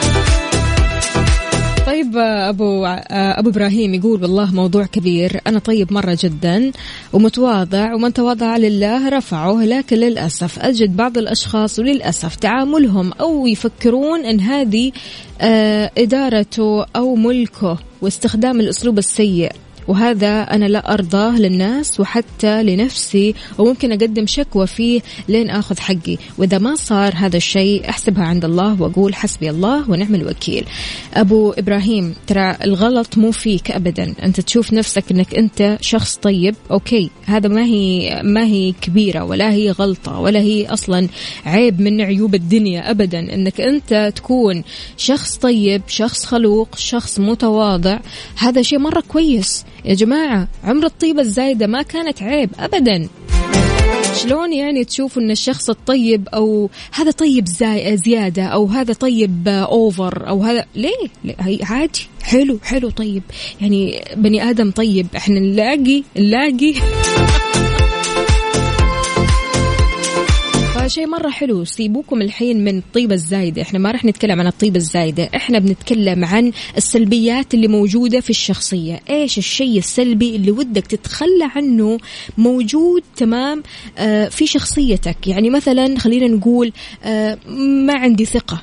طيب 1.88 2.16
أبو 2.16 2.86
أبو 3.10 3.50
إبراهيم 3.50 3.94
يقول 3.94 4.22
والله 4.22 4.54
موضوع 4.54 4.84
كبير. 4.86 5.40
أنا 5.46 5.58
طيب 5.58 5.92
مرة 5.92 6.18
جدا 6.20 6.72
ومتواضع 7.12 7.94
ومن 7.94 8.12
تواضع 8.12 8.56
لله 8.56 9.08
رفعه 9.08 9.64
لكن 9.64 9.96
للأسف 9.96 10.58
أجد 10.58 10.96
بعض 10.96 11.18
الأشخاص 11.18 11.78
وللأسف 11.78 12.36
تعاملهم 12.36 13.12
أو 13.12 13.46
يفكرون 13.46 14.24
إن 14.24 14.40
هذه 14.40 14.92
آه، 15.40 15.90
إدارته 15.98 16.84
أو 16.96 17.14
ملكه 17.14 17.78
واستخدام 18.02 18.60
الأسلوب 18.60 18.98
السيء. 18.98 19.52
وهذا 19.88 20.42
أنا 20.42 20.64
لا 20.64 20.94
أرضاه 20.94 21.38
للناس 21.38 22.00
وحتى 22.00 22.62
لنفسي 22.62 23.34
وممكن 23.58 23.92
أقدم 23.92 24.26
شكوى 24.26 24.66
فيه 24.66 25.00
لين 25.28 25.50
أخذ 25.50 25.78
حقي. 25.78 26.18
وإذا 26.38 26.58
ما 26.58 26.74
صار 26.74 27.12
هذا 27.16 27.36
الشيء 27.36 27.88
أحسبها 27.88 28.24
عند 28.24 28.44
الله 28.44 28.82
وأقول 28.82 29.14
حسبي 29.14 29.50
الله 29.50 29.90
ونعم 29.90 30.14
الوكيل. 30.14 30.64
أبو 31.14 31.50
إبراهيم 31.50 32.14
ترى 32.26 32.56
الغلط 32.64 33.18
مو 33.18 33.30
فيك 33.30 33.70
أبدا. 33.70 34.14
أنت 34.22 34.40
تشوف 34.40 34.72
نفسك 34.72 35.04
أنك 35.10 35.34
أنت 35.34 35.78
شخص 35.80 36.16
طيب 36.16 36.54
أوكي. 36.70 37.10
هذا 37.26 37.48
ما 37.48 37.64
هي 37.64 38.20
ما 38.24 38.44
هي 38.44 38.72
كبيرة 38.80 39.24
ولا 39.24 39.52
هي 39.52 39.70
غلطة 39.70 40.18
ولا 40.18 40.40
هي 40.40 40.66
أصلا 40.66 41.08
عيب 41.46 41.80
من 41.80 42.00
عيوب 42.00 42.34
الدنيا 42.34 42.90
أبدا. 42.90 43.34
أنك 43.34 43.60
أنت 43.60 44.12
تكون 44.16 44.62
شخص 44.96 45.36
طيب 45.36 45.82
شخص 45.88 46.24
خلوق 46.24 46.76
شخص 46.76 47.18
متواضع 47.18 47.98
هذا 48.36 48.62
شيء 48.62 48.78
مرة 48.78 49.02
كويس. 49.08 49.64
يا 49.88 49.94
جماعة 49.94 50.48
عمر 50.64 50.86
الطيبة 50.86 51.20
الزايدة 51.20 51.66
ما 51.66 51.82
كانت 51.82 52.22
عيب 52.22 52.50
أبدا 52.58 53.08
شلون 54.22 54.52
يعني 54.52 54.84
تشوف 54.84 55.18
إن 55.18 55.30
الشخص 55.30 55.70
الطيب 55.70 56.28
أو 56.28 56.70
هذا 56.92 57.10
طيب 57.10 57.46
زي 57.46 57.96
زيادة 57.96 58.42
أو 58.44 58.66
هذا 58.66 58.92
طيب 58.92 59.48
اوفر 59.48 60.28
أو 60.28 60.42
هذا 60.42 60.64
ليه؟ 60.74 61.08
ليه؟ 61.24 61.64
عادي 61.64 62.06
حلو 62.22 62.58
حلو 62.62 62.90
طيب 62.90 63.22
يعني 63.60 64.04
بني 64.16 64.50
آدم 64.50 64.70
طيب 64.70 65.06
إحنا 65.16 65.40
نلاقي 65.40 66.02
نلاقي 66.16 66.74
فشيء 70.88 71.06
مرة 71.06 71.30
حلو. 71.30 71.64
سيبوكم 71.64 72.22
الحين 72.22 72.64
من 72.64 72.78
الطيبة 72.78 73.14
الزايدة. 73.14 73.62
إحنا 73.62 73.78
ما 73.78 73.90
راح 73.90 74.04
نتكلم 74.04 74.40
عن 74.40 74.46
الطيبة 74.46 74.76
الزايدة. 74.76 75.30
إحنا 75.36 75.58
بنتكلم 75.58 76.24
عن 76.24 76.52
السلبيات 76.76 77.54
اللي 77.54 77.68
موجودة 77.68 78.20
في 78.20 78.30
الشخصية. 78.30 79.00
إيش 79.10 79.38
الشيء 79.38 79.78
السلبي 79.78 80.36
اللي 80.36 80.50
ودك 80.50 80.86
تتخلى 80.86 81.50
عنه 81.56 81.98
موجود 82.38 83.02
تمام؟ 83.16 83.62
آه 83.98 84.28
في 84.28 84.46
شخصيتك. 84.46 85.26
يعني 85.26 85.50
مثلا 85.50 85.98
خلينا 85.98 86.28
نقول 86.28 86.72
آه 87.04 87.38
ما 87.84 87.94
عندي 87.94 88.24
ثقة. 88.24 88.62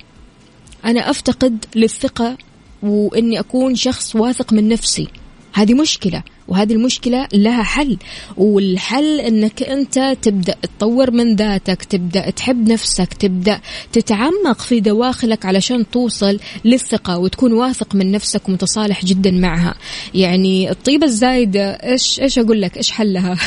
أنا 0.86 1.10
أفتقد 1.10 1.66
للثقة 1.76 2.38
وإني 2.84 3.40
أكون 3.40 3.76
شخص 3.76 4.16
واثق 4.16 4.54
من 4.54 4.68
نفسي. 4.70 5.08
هذه 5.56 5.74
مشكلة 5.74 6.24
وهذه 6.48 6.74
المشكلة 6.74 7.28
لها 7.34 7.64
حل. 7.64 7.98
والحل 8.38 9.20
إنك 9.20 9.64
أنت 9.64 10.18
تبدأ 10.22 10.56
تطور 10.62 11.12
من 11.12 11.36
ذاتك 11.36 11.84
تبدأ 11.84 12.30
تحب 12.30 12.68
نفسك 12.70 13.14
تبدأ 13.14 13.60
تتعمق 13.92 14.62
في 14.62 14.80
دواخلك 14.80 15.46
علشان 15.46 15.90
توصل 15.90 16.40
للثقة 16.66 17.18
وتكون 17.18 17.54
واثق 17.54 17.96
من 17.96 18.12
نفسك 18.12 18.50
ومتصالح 18.50 19.06
جدا 19.06 19.32
معها. 19.32 19.76
يعني 20.14 20.72
الطيبة 20.72 21.06
الزايدة 21.06 21.72
إيش 21.72 22.20
إيش 22.20 22.40
أقول 22.40 22.62
لك؟ 22.62 22.78
إيش 22.78 22.92
حلها؟ 22.92 23.38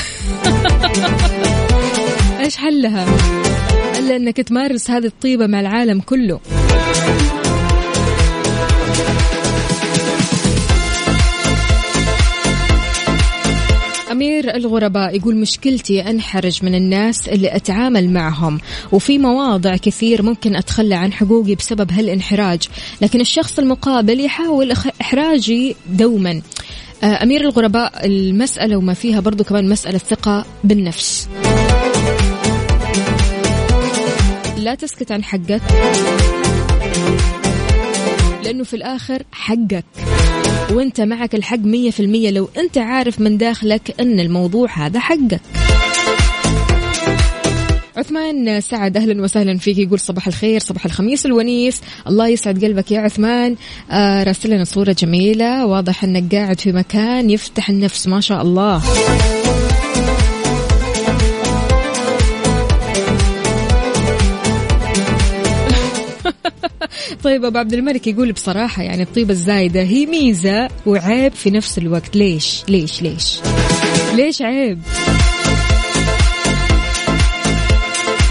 إيش 2.44 2.56
حلها؟ 2.56 3.06
إلا 3.98 4.16
إنك 4.16 4.36
تمارس 4.36 4.90
هذه 4.90 5.06
الطيبة 5.06 5.46
مع 5.46 5.60
العالم 5.60 6.00
كله. 6.00 6.40
أمير 14.18 14.56
الغرباء 14.56 15.16
يقول 15.16 15.36
مشكلتي 15.36 16.10
أنحرج 16.10 16.64
من 16.64 16.74
الناس 16.74 17.28
اللي 17.28 17.56
أتعامل 17.56 18.10
معهم 18.10 18.60
وفي 18.92 19.18
مواضع 19.18 19.76
كثير 19.76 20.22
ممكن 20.22 20.56
أتخلى 20.56 20.94
عن 20.94 21.12
حقوقي 21.12 21.54
بسبب 21.54 21.92
هالانحراج 21.92 22.62
لكن 23.02 23.20
الشخص 23.20 23.58
المقابل 23.58 24.20
يحاول 24.20 24.72
إحراجي 25.00 25.76
دوما. 25.86 26.42
آه، 27.02 27.22
أمير 27.22 27.40
الغرباء 27.40 28.06
المسألة 28.06 28.76
وما 28.76 28.94
فيها 28.94 29.20
برضو 29.20 29.44
كمان 29.44 29.68
مسألة 29.68 29.98
ثقة 29.98 30.44
بالنفس. 30.64 31.28
لا 34.56 34.74
تسكت 34.74 35.12
عن 35.12 35.24
حقك 35.24 35.62
لأنه 38.44 38.64
في 38.64 38.74
الآخر 38.74 39.22
حقك. 39.32 39.84
وانت 40.72 41.00
معك 41.00 41.34
الحق 41.34 41.58
مية 41.58 41.90
في 41.90 42.00
المية 42.00 42.30
لو 42.30 42.48
انت 42.56 42.78
عارف 42.78 43.20
من 43.20 43.38
داخلك 43.38 43.94
ان 44.00 44.20
الموضوع 44.20 44.68
هذا 44.86 45.00
حقك. 45.00 45.40
عثمان 47.96 48.60
سعد 48.60 48.96
أهلا 48.96 49.22
وسهلا 49.22 49.58
فيك. 49.58 49.78
يقول 49.78 50.00
صباح 50.00 50.26
الخير 50.26 50.60
صباح 50.60 50.84
الخميس 50.84 51.26
الونيس. 51.26 51.80
الله 52.06 52.28
يسعد 52.28 52.64
قلبك 52.64 52.92
يا 52.92 53.00
عثمان. 53.00 53.56
آه 53.90 54.22
راسل 54.22 54.50
لنا 54.50 54.64
صورة 54.64 54.96
جميلة. 54.98 55.66
واضح 55.66 56.04
إنك 56.04 56.34
قاعد 56.34 56.60
في 56.60 56.72
مكان 56.72 57.30
يفتح 57.30 57.70
النفس 57.70 58.06
ما 58.06 58.20
شاء 58.20 58.42
الله. 58.42 58.82
طيب 67.24 67.44
أبو 67.44 67.58
عبد 67.58 67.72
الملك 67.74 68.06
يقول 68.06 68.32
بصراحة 68.32 68.82
يعني 68.82 69.02
الطيبة 69.02 69.30
الزايدة 69.30 69.82
هي 69.82 70.06
ميزة 70.06 70.68
وعيب 70.86 71.32
في 71.32 71.50
نفس 71.50 71.78
الوقت. 71.78 72.16
ليش؟ 72.16 72.64
ليش؟ 72.68 73.02
ليش؟ 73.02 73.40
ليش 74.14 74.42
عيب؟ 74.42 74.78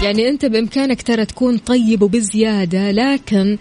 يعني 0.02 0.28
أنت 0.28 0.44
بإمكانك 0.46 1.02
ترى 1.02 1.24
تكون 1.24 1.58
طيب 1.58 2.02
وبزيادة 2.02 2.90
لكن 2.90 3.58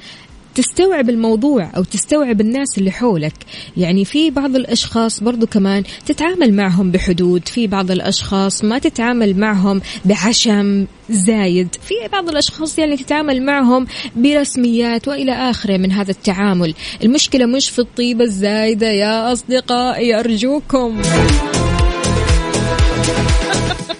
تستوعب 0.57 1.09
الموضوع 1.09 1.71
أو 1.77 1.83
تستوعب 1.83 2.41
الناس 2.41 2.77
اللي 2.77 2.91
حولك. 2.91 3.33
يعني 3.77 4.05
في 4.05 4.29
بعض 4.29 4.55
الأشخاص 4.55 5.23
برضو 5.23 5.47
كمان 5.47 5.83
تتعامل 6.05 6.53
معهم 6.53 6.91
بحدود. 6.91 7.47
في 7.47 7.67
بعض 7.67 7.91
الأشخاص 7.91 8.63
ما 8.63 8.79
تتعامل 8.79 9.39
معهم 9.39 9.81
بعشم 10.05 10.85
زايد. 11.09 11.75
في 11.81 11.93
بعض 12.11 12.29
الأشخاص 12.29 12.79
يعني 12.79 12.97
تتعامل 12.97 13.45
معهم 13.45 13.87
برسميات 14.15 15.07
وإلى 15.07 15.31
آخره 15.31 15.77
من 15.77 15.91
هذا 15.91 16.11
التعامل. 16.11 16.73
المشكلة 17.03 17.45
مش 17.45 17.69
في 17.69 17.79
الطيبة 17.79 18.23
الزايدة 18.23 18.87
يا 18.87 19.33
أصدقائي 19.33 20.19
أرجوكم. 20.19 21.01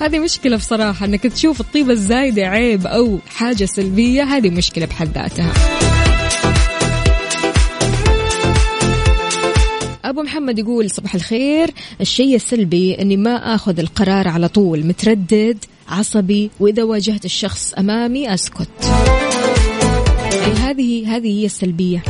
هذه 0.00 0.18
مشكلة 0.18 0.56
بصراحة 0.56 1.06
إنك 1.06 1.22
تشوف 1.22 1.60
الطيبة 1.60 1.92
الزايدة 1.92 2.42
عيب 2.42 2.86
أو 2.86 3.18
حاجة 3.26 3.64
سلبية 3.64 4.22
هذه 4.22 4.50
مشكلة 4.50 4.86
بحد 4.86 5.08
ذاتها. 5.14 5.52
أبو 10.04 10.22
محمد 10.22 10.58
يقول 10.58 10.90
صباح 10.90 11.14
الخير. 11.14 11.70
الشيء 12.00 12.34
السلبي 12.36 12.94
أني 12.94 13.16
ما 13.16 13.54
أخذ 13.54 13.78
القرار 13.78 14.28
على 14.28 14.48
طول 14.48 14.86
متردد 14.86 15.64
عصبي 15.88 16.50
وإذا 16.60 16.82
واجهت 16.82 17.24
الشخص 17.24 17.72
أمامي 17.72 18.34
أسكت. 18.34 18.68
يعني 20.32 20.54
هذه 20.54 21.16
هذه 21.16 21.40
هي 21.40 21.46
السلبية. 21.46 22.02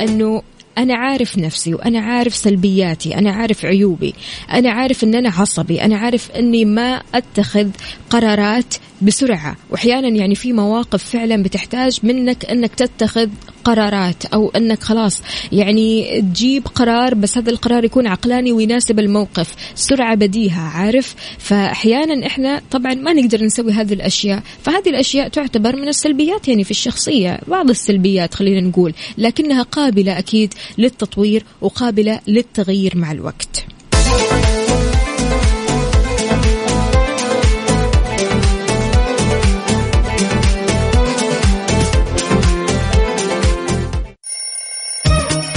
أنه 0.00 0.42
أنا 0.78 0.94
عارف 0.94 1.38
نفسي 1.38 1.74
وأنا 1.74 2.00
عارف 2.00 2.34
سلبياتي 2.36 3.18
أنا 3.18 3.30
عارف 3.30 3.64
عيوبي 3.64 4.14
أنا 4.52 4.70
عارف 4.70 5.04
أن 5.04 5.14
أنا 5.14 5.28
عصبي 5.28 5.82
أنا 5.82 5.96
عارف 5.96 6.30
أني 6.30 6.64
ما 6.64 7.02
أتخذ 7.14 7.68
قرارات 8.10 8.74
بسرعة. 9.02 9.56
وأحيانا 9.70 10.08
يعني 10.08 10.34
في 10.34 10.52
مواقف 10.52 11.04
فعلا 11.04 11.42
بتحتاج 11.42 11.98
منك 12.02 12.44
أنك 12.44 12.74
تتخذ 12.74 13.28
قرارات 13.64 14.24
أو 14.24 14.48
أنك 14.48 14.82
خلاص 14.82 15.22
يعني 15.52 16.20
تجيب 16.20 16.66
قرار 16.66 17.14
بس 17.14 17.38
هذا 17.38 17.50
القرار 17.50 17.84
يكون 17.84 18.06
عقلاني 18.06 18.52
ويناسب 18.52 18.98
الموقف 18.98 19.54
سرعة 19.74 20.14
بديهة 20.14 20.60
عارف؟ 20.60 21.14
فأحيانا 21.38 22.26
إحنا 22.26 22.62
طبعا 22.70 22.94
ما 22.94 23.12
نقدر 23.12 23.44
نسوي 23.44 23.72
هذه 23.72 23.92
الأشياء. 23.92 24.42
فهذه 24.62 24.88
الأشياء 24.88 25.28
تعتبر 25.28 25.76
من 25.76 25.88
السلبيات 25.88 26.48
يعني 26.48 26.64
في 26.64 26.70
الشخصية 26.70 27.40
بعض 27.48 27.70
السلبيات 27.70 28.34
خلينا 28.34 28.68
نقول 28.68 28.94
لكنها 29.18 29.62
قابلة 29.62 30.18
أكيد 30.18 30.54
للتطوير 30.78 31.44
وقابلة 31.60 32.20
للتغيير 32.26 32.96
مع 32.96 33.12
الوقت. 33.12 33.64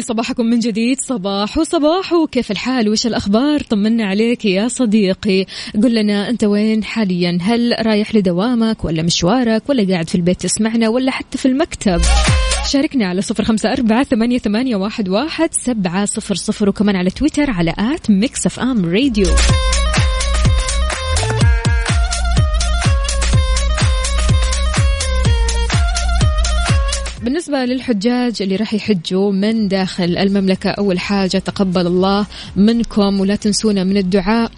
لي 0.00 0.04
صباحكم 0.06 0.46
من 0.46 0.58
جديد. 0.58 1.00
صباح 1.00 1.58
وصباح 1.58 2.12
وكيف 2.12 2.50
الحال؟ 2.50 2.88
وش 2.88 3.06
الأخبار؟ 3.06 3.60
طمنا 3.60 4.06
عليك 4.06 4.44
يا 4.44 4.68
صديقي. 4.68 5.46
قل 5.82 5.94
لنا 5.94 6.30
أنت 6.30 6.44
وين 6.44 6.84
حاليا؟ 6.84 7.38
هل 7.42 7.76
رايح 7.86 8.14
لدوامك 8.14 8.84
ولا 8.84 9.02
مشوارك 9.02 9.68
ولا 9.68 9.88
قاعد 9.92 10.08
في 10.08 10.14
البيت 10.14 10.40
تسمعنا 10.40 10.88
ولا 10.88 11.10
حتى 11.10 11.38
في 11.38 11.46
المكتب؟ 11.46 12.00
شاركنا 12.70 13.06
على 13.06 13.22
صفر 13.22 13.44
خمسة 13.44 13.72
أربعة 13.72 14.04
ثمانية, 14.04 14.38
ثمانية 14.38 14.76
واحد, 14.76 15.08
واحد 15.08 15.48
سبعة 15.52 16.04
صفر 16.04 16.34
صفر 16.34 16.68
وكمان 16.68 16.96
على 16.96 17.10
تويتر 17.10 17.50
على 17.50 17.74
at 17.78 18.10
Mix 18.10 18.46
FM 18.46 18.84
Radio. 18.84 19.26
بالنسبة 27.22 27.64
للحجاج 27.64 28.42
اللي 28.42 28.56
راح 28.56 28.74
يحجوا 28.74 29.32
من 29.32 29.68
داخل 29.68 30.16
المملكة 30.16 30.70
أول 30.70 30.98
حاجة 30.98 31.38
تقبل 31.38 31.86
الله 31.86 32.26
منكم 32.56 33.20
ولا 33.20 33.36
تنسونا 33.36 33.84
من 33.84 33.96
الدعاء. 33.96 34.50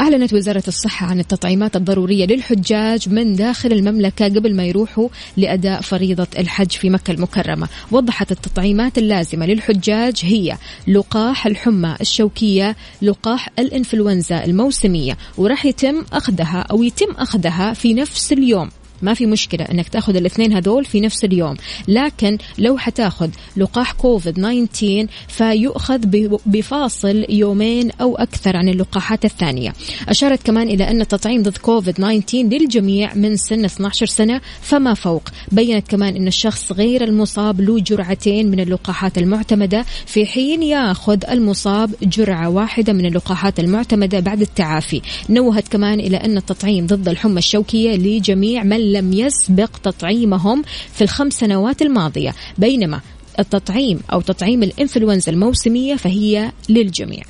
أعلنت 0.00 0.32
وزارة 0.32 0.62
الصحة 0.68 1.06
عن 1.06 1.20
التطعيمات 1.20 1.76
الضرورية 1.76 2.26
للحجاج 2.26 3.08
من 3.08 3.36
داخل 3.36 3.72
المملكة 3.72 4.24
قبل 4.24 4.56
ما 4.56 4.64
يروحوا 4.64 5.08
لأداء 5.36 5.80
فريضة 5.80 6.26
الحج 6.38 6.70
في 6.70 6.90
مكة 6.90 7.10
المكرمة. 7.10 7.68
وضحت 7.90 8.32
التطعيمات 8.32 8.98
اللازمة 8.98 9.46
للحجاج 9.46 10.20
هي 10.22 10.56
لقاح 10.88 11.46
الحمى 11.46 11.96
الشوكية 12.00 12.76
لقاح 13.02 13.48
الإنفلونزا 13.58 14.44
الموسمية 14.44 15.18
وراح 15.38 15.66
يتم 15.66 16.04
أخذها 16.12 16.66
أو 16.70 16.82
يتم 16.82 17.10
أخذها 17.18 17.72
في 17.72 17.94
نفس 17.94 18.32
اليوم. 18.32 18.70
ما 19.02 19.14
في 19.14 19.26
مشكلة 19.26 19.64
إنك 19.64 19.88
تأخذ 19.88 20.16
الاثنين 20.16 20.52
هذول 20.52 20.84
في 20.84 21.00
نفس 21.00 21.24
اليوم. 21.24 21.56
لكن 21.88 22.38
لو 22.58 22.78
حتأخذ 22.78 23.28
لقاح 23.56 23.92
كوفيد 23.92 24.34
19 24.34 25.06
فيؤخذ 25.28 25.98
بفاصل 26.46 27.24
يومين 27.28 27.90
أو 27.90 28.16
أكثر 28.16 28.56
عن 28.56 28.68
اللقاحات 28.68 29.24
الثانية. 29.24 29.72
أشارت 30.08 30.46
كمان 30.46 30.68
إلى 30.68 30.90
أن 30.90 31.00
التطعيم 31.00 31.42
ضد 31.42 31.56
كوفيد 31.56 31.94
19 31.94 32.42
للجميع 32.42 33.14
من 33.14 33.36
سن 33.36 33.64
12 33.64 34.06
سنة 34.06 34.40
فما 34.60 34.94
فوق. 34.94 35.22
بينت 35.52 35.88
كمان 35.88 36.16
إن 36.16 36.26
الشخص 36.26 36.72
غير 36.72 37.04
المصاب 37.04 37.60
له 37.60 37.80
جرعتين 37.80 38.50
من 38.50 38.60
اللقاحات 38.60 39.18
المعتمدة 39.18 39.84
في 40.06 40.26
حين 40.26 40.62
يأخذ 40.62 41.18
المصاب 41.30 41.94
جرعة 42.02 42.48
واحدة 42.48 42.92
من 42.92 43.06
اللقاحات 43.06 43.60
المعتمدة 43.60 44.20
بعد 44.20 44.40
التعافي. 44.40 45.02
نوهت 45.30 45.68
كمان 45.68 46.00
إلى 46.00 46.16
أن 46.16 46.36
التطعيم 46.36 46.86
ضد 46.86 47.08
الحمى 47.08 47.38
الشوكية 47.38 47.96
لجميع 47.96 48.62
من 48.62 48.89
لم 48.92 49.12
يسبق 49.12 49.70
تطعيمهم 49.82 50.62
في 50.92 51.04
الخمس 51.04 51.32
سنوات 51.34 51.82
الماضية 51.82 52.34
بينما 52.58 53.00
التطعيم 53.38 54.00
أو 54.12 54.20
تطعيم 54.20 54.62
الإنفلونزا 54.62 55.32
الموسمية 55.32 55.96
فهي 55.96 56.52
للجميع. 56.68 57.22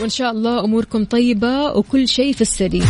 وإن 0.00 0.08
شاء 0.08 0.30
الله 0.30 0.64
أموركم 0.64 1.04
طيبة 1.04 1.72
وكل 1.72 2.08
شيء 2.08 2.32
في 2.32 2.40
السليم 2.40 2.86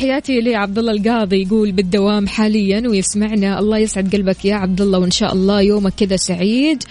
تحياتي 0.00 0.40
لعبد 0.40 0.78
الله 0.78 0.92
القاضي 0.92 1.42
يقول 1.42 1.72
بالدوام 1.72 2.28
حاليا 2.28 2.88
ويسمعنا. 2.88 3.58
الله 3.58 3.78
يسعد 3.78 4.16
قلبك 4.16 4.44
يا 4.44 4.54
عبد 4.54 4.80
الله 4.80 4.98
وإن 4.98 5.10
شاء 5.10 5.32
الله 5.32 5.60
يومك 5.60 5.92
كذا 5.96 6.16
سعيد 6.16 6.82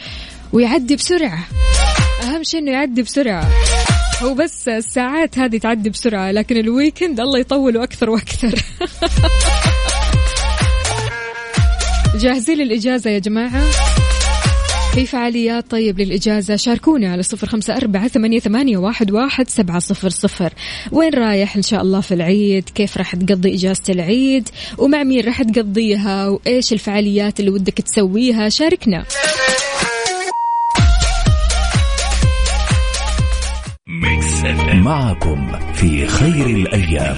ويعدي 0.53 0.95
بسرعة. 0.95 1.47
أهم 2.23 2.43
شيء 2.43 2.59
إنه 2.59 2.71
يعدي 2.71 3.01
بسرعة. 3.01 3.49
هو 4.21 4.33
بس 4.33 4.67
الساعات 4.67 5.39
هذه 5.39 5.57
تعدي 5.57 5.89
بسرعة 5.89 6.31
لكن 6.31 6.57
الويكند 6.57 7.19
الله 7.19 7.39
يطوله 7.39 7.83
أكثر 7.83 8.09
وأكثر. 8.09 8.55
جاهزين 12.21 12.57
للإجازة 12.57 13.09
يا 13.09 13.19
جماعة؟ 13.19 13.63
في 14.93 15.05
فعاليات 15.05 15.71
طيب 15.71 15.99
للإجازة. 15.99 16.55
شاركونا 16.55 17.11
على 17.11 17.23
صفر 17.23 17.47
خمسة 17.47 17.77
أربعة 17.77 18.07
ثمانية, 18.07 18.39
ثمانية 18.39 18.77
واحد, 18.77 19.11
واحد 19.11 19.49
سبعة 19.49 19.79
صفر 19.79 20.09
صفر. 20.09 20.53
وين 20.91 21.13
رايح 21.13 21.55
إن 21.55 21.61
شاء 21.61 21.81
الله 21.81 22.01
في 22.01 22.13
العيد؟ 22.13 22.69
كيف 22.75 22.97
راح 22.97 23.15
تقضي 23.15 23.55
إجازة 23.55 23.83
العيد؟ 23.89 24.49
ومع 24.77 25.03
مين 25.03 25.25
راح 25.25 25.43
تقضيها؟ 25.43 26.27
وإيش 26.27 26.73
الفعاليات 26.73 27.39
اللي 27.39 27.51
ودك 27.51 27.73
تسويها؟ 27.73 28.49
شاركنا. 28.49 29.05
معكم 34.73 35.51
في 35.73 36.07
خير 36.07 36.45
الأيام. 36.45 37.17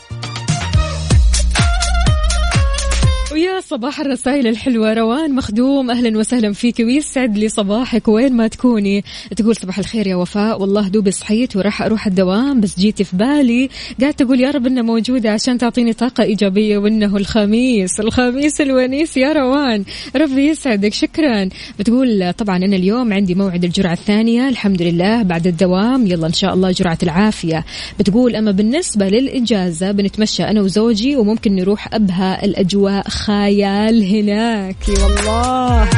ويا 3.41 3.59
صباح 3.59 3.99
الرسائل 3.99 4.47
الحلوة. 4.47 4.93
روان 4.93 5.35
مخدوم 5.35 5.91
أهلا 5.91 6.17
وسهلا 6.17 6.53
فيك. 6.53 6.79
ويسعد 6.79 7.37
لي 7.37 7.49
صباحك. 7.49 8.07
وين 8.07 8.33
ما 8.33 8.47
تكوني. 8.47 9.03
تقول 9.35 9.55
صباح 9.55 9.79
الخير 9.79 10.07
يا 10.07 10.15
وفاء. 10.15 10.61
والله 10.61 10.87
دوبي 10.87 11.11
صحيت 11.11 11.55
وراح 11.55 11.81
أروح 11.81 12.07
الدوام 12.07 12.61
بس 12.61 12.79
جيتي 12.79 13.03
في 13.03 13.17
بالي. 13.17 13.69
قاعد 14.01 14.13
تقول 14.13 14.41
يا 14.41 14.51
رب 14.51 14.67
إنها 14.67 14.83
موجودة 14.83 15.31
عشان 15.31 15.57
تعطيني 15.57 15.93
طاقة 15.93 16.23
إيجابية 16.23 16.77
وإنه 16.77 17.17
الخميس. 17.17 17.99
الخميس 17.99 18.61
الونيس 18.61 19.17
يا 19.17 19.33
روان. 19.33 19.83
ربي 20.15 20.47
يسعدك. 20.47 20.93
شكرا. 20.93 21.49
بتقول 21.79 22.33
طبعا 22.33 22.57
أنا 22.57 22.75
اليوم 22.75 23.13
عندي 23.13 23.35
موعد 23.35 23.63
الجرعة 23.63 23.93
الثانية. 23.93 24.49
الحمد 24.49 24.81
لله. 24.81 25.23
بعد 25.23 25.47
الدوام. 25.47 26.07
يلا 26.07 26.27
إن 26.27 26.33
شاء 26.33 26.53
الله 26.53 26.71
جرعة 26.71 26.97
العافية. 27.03 27.65
بتقول 27.99 28.35
أما 28.35 28.51
بالنسبة 28.51 29.07
للإجازة 29.07 29.91
بنتمشى 29.91 30.43
أنا 30.43 30.61
وزوجي 30.61 31.15
وممكن 31.15 31.55
نروح 31.55 31.93
أبها 31.93 32.45
الأجواء 32.45 33.09
خيال 33.31 34.03
هناك 34.03 34.75
والله 34.89 35.89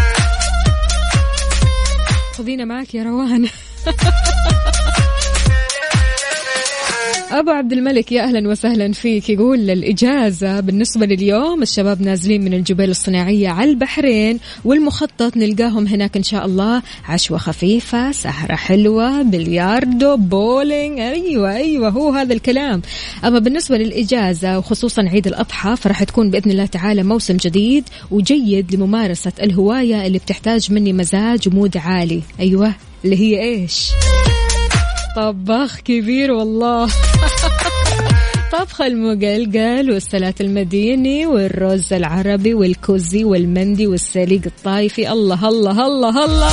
خذينا 2.38 2.66
معك 2.66 2.96
يا 2.96 3.04
روان. 3.04 3.50
أبو 7.34 7.52
عبد 7.52 7.74
الملك 7.74 8.12
يا 8.12 8.24
أهلا 8.24 8.50
وسهلا 8.50 8.92
فيك 8.92 9.30
يقول 9.30 9.70
الإجازة 9.70 10.60
بالنسبة 10.60 11.06
لليوم 11.06 11.62
الشباب 11.62 12.02
نازلين 12.02 12.42
من 12.46 12.54
الجبال 12.54 12.90
الصناعية 12.90 13.50
على 13.50 13.70
البحرين 13.70 14.40
والمخطط 14.66 15.38
نلقاهم 15.38 15.88
هناك 15.88 16.18
إن 16.18 16.24
شاء 16.24 16.46
الله. 16.46 16.82
عشوة 17.06 17.38
خفيفة 17.38 18.12
سهرة 18.12 18.56
حلوة 18.56 19.22
بلياردو 19.22 20.18
بولينج 20.18 21.00
أيوة 21.00 21.56
أيوة 21.56 21.90
هو 21.90 22.10
هذا 22.10 22.34
الكلام. 22.34 22.82
أما 23.26 23.40
بالنسبة 23.40 23.78
للإجازة 23.78 24.58
وخصوصا 24.58 25.02
عيد 25.02 25.28
الأضحى 25.28 25.76
فراح 25.76 26.04
تكون 26.04 26.30
بإذن 26.30 26.52
الله 26.52 26.66
تعالى 26.66 27.04
موسم 27.04 27.38
جديد 27.38 27.84
وجيد 28.12 28.76
لممارسة 28.76 29.34
الهواية 29.44 30.08
اللي 30.08 30.18
بتحتاج 30.18 30.72
مني 30.72 30.94
مزاج 30.94 31.48
ومود 31.48 31.78
عالي. 31.78 32.22
أيوة 32.40 32.74
اللي 33.06 33.16
هي 33.20 33.42
إيش؟ 33.42 33.90
طباخ 35.16 35.80
كبير 35.80 36.32
والله. 36.32 36.90
طبخ 38.54 38.82
المقلقل 38.82 39.92
والسلات 39.92 40.42
المديني 40.42 41.26
والرز 41.26 41.94
العربي 41.94 42.54
والكوزي 42.54 43.24
والمندي 43.24 43.88
والسليق 43.88 44.42
الطايفي. 44.46 45.12
الله 45.12 45.48
الله 45.50 45.88
الله 45.88 46.26
الله. 46.26 46.52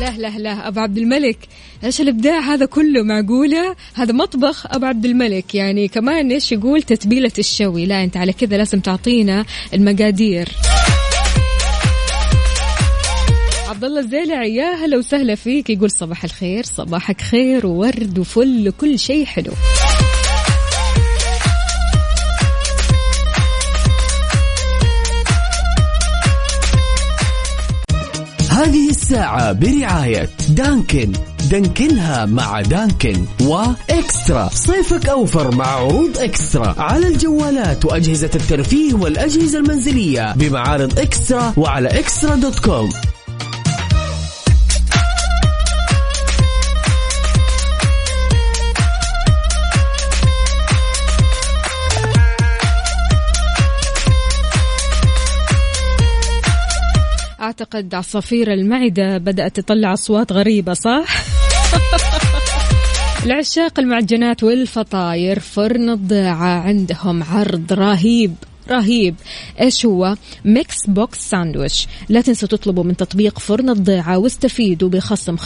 لا 0.00 0.10
لا 0.18 0.38
لا 0.38 0.68
أبو 0.68 0.80
عبد 0.80 0.98
الملك 0.98 1.38
إيش 1.84 2.00
الإبداع 2.00 2.40
هذا 2.40 2.66
كله 2.66 3.02
معقولة؟ 3.02 3.76
هذا 3.94 4.12
مطبخ 4.12 4.66
أبو 4.66 4.86
عبد 4.86 5.04
الملك. 5.04 5.54
يعني 5.54 5.88
كمان 5.88 6.30
إيش 6.30 6.52
يقول 6.52 6.82
تتبيلة 6.82 7.32
الشوي؟ 7.38 7.86
لا 7.86 8.04
أنت 8.04 8.16
على 8.16 8.32
كذا 8.32 8.56
لازم 8.56 8.80
تعطينا 8.80 9.44
المقادير. 9.74 10.48
عبد 13.68 13.84
الله 13.84 14.00
الزيلعي 14.00 14.54
يا 14.54 14.74
هلا 14.74 14.98
وسهلا 14.98 15.34
فيك. 15.34 15.70
يقول 15.70 15.90
صباح 15.90 16.24
الخير 16.24 16.64
صباحك 16.64 17.20
خير 17.20 17.66
وورد 17.66 18.18
وفل 18.18 18.68
وكل 18.68 18.98
شيء 18.98 19.24
حلو. 19.24 19.52
هذه 28.50 28.90
الساعة 28.90 29.52
برعاية 29.52 30.30
Dunkin'. 30.48 31.12
Dunkin 31.50 32.15
ها 32.15 32.26
مع 32.26 32.60
Dunkin' 32.60 33.24
و 33.40 33.55
eXtra. 33.55 34.48
صيفك 34.52 35.08
أوفر 35.08 35.54
مع 35.54 35.66
عروض 35.66 36.18
eXtra. 36.18 36.74
على 36.78 37.06
الجوالات 37.06 37.84
وأجهزة 37.84 38.30
الترفيه 38.34 38.94
والأجهزة 38.94 39.58
المنزلية 39.58 40.34
بمعارض 40.36 40.98
eXtra 40.98 41.54
وعلى 41.56 41.88
eXtra 41.88 42.34
dot 42.34 42.58
com. 42.58 42.90
أعتقد 57.60 57.94
عصافير 57.94 58.52
المعدة 58.52 59.18
بدأت 59.18 59.60
تطلع 59.60 59.92
أصوات 59.92 60.32
غريبة 60.32 60.74
صح؟ 60.74 61.04
العشاق 63.26 63.78
المعجنات 63.78 64.42
والفطاير 64.42 65.38
فرن 65.38 65.90
الضيعة 65.90 66.60
عندهم 66.60 67.22
عرض 67.22 67.72
رهيب 67.72 68.34
رهيب. 68.70 69.14
إيش 69.60 69.86
هو؟ 69.86 70.16
mix 70.44 70.76
box 70.88 71.18
ساندويش 71.18 71.86
لا 72.08 72.20
تنسوا 72.20 72.48
تطلبوا 72.48 72.84
من 72.84 72.96
تطبيق 72.96 73.38
فرن 73.38 73.70
الضيعة 73.70 74.18
واستفيدوا 74.18 74.88
بخصم 74.88 75.36
15% 75.36 75.44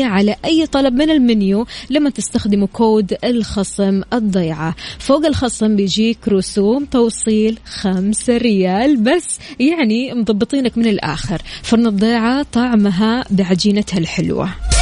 على 0.00 0.36
أي 0.44 0.66
طلب 0.66 0.94
من 0.94 1.10
المنيو 1.10 1.66
لما 1.90 2.10
تستخدموا 2.10 2.68
كود 2.72 3.16
الخصم 3.24 4.02
الضيعة. 4.12 4.74
فوق 4.98 5.26
الخصم 5.26 5.76
بيجيك 5.76 6.28
رسوم 6.28 6.84
توصيل 6.84 7.58
5 7.64 8.36
ريال 8.36 8.96
بس 8.96 9.38
يعني 9.60 10.14
مضبطينك 10.14 10.78
من 10.78 10.86
الآخر. 10.86 11.42
فرن 11.62 11.86
الضيعة 11.86 12.46
طعمها 12.52 13.24
بعجينتها 13.30 13.98
الحلوة. 13.98 14.79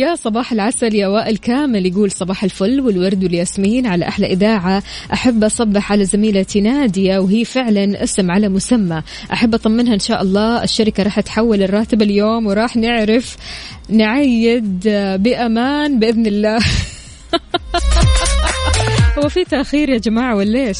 ويا 0.00 0.14
صباح 0.14 0.52
العسل 0.52 0.94
يا 0.94 1.08
وائل 1.08 1.36
كامل. 1.36 1.86
يقول 1.86 2.10
صباح 2.10 2.44
الفل 2.44 2.80
والورد 2.80 3.24
والياسمين 3.24 3.86
على 3.86 4.08
أحلى 4.08 4.26
إذاعة. 4.26 4.82
أحب 5.12 5.44
أصبح 5.44 5.92
على 5.92 6.04
زميلتي 6.04 6.60
نادية 6.60 7.18
وهي 7.18 7.44
فعلا 7.44 8.02
اسم 8.02 8.30
على 8.30 8.48
مسمى. 8.48 9.02
أحب 9.32 9.54
أطمنها 9.54 9.94
إن 9.94 9.98
شاء 9.98 10.22
الله 10.22 10.64
الشركة 10.64 11.02
راح 11.02 11.20
تحول 11.20 11.62
الراتب 11.62 12.02
اليوم 12.02 12.46
وراح 12.46 12.76
نعرف 12.76 13.36
نعيد 13.88 14.88
بأمان 15.18 15.98
بإذن 15.98 16.26
الله. 16.26 16.58
هو 19.18 19.28
في 19.28 19.44
تأخير 19.44 19.88
يا 19.88 19.98
جماعة 19.98 20.36
ولا 20.36 20.58
إيش؟ 20.58 20.78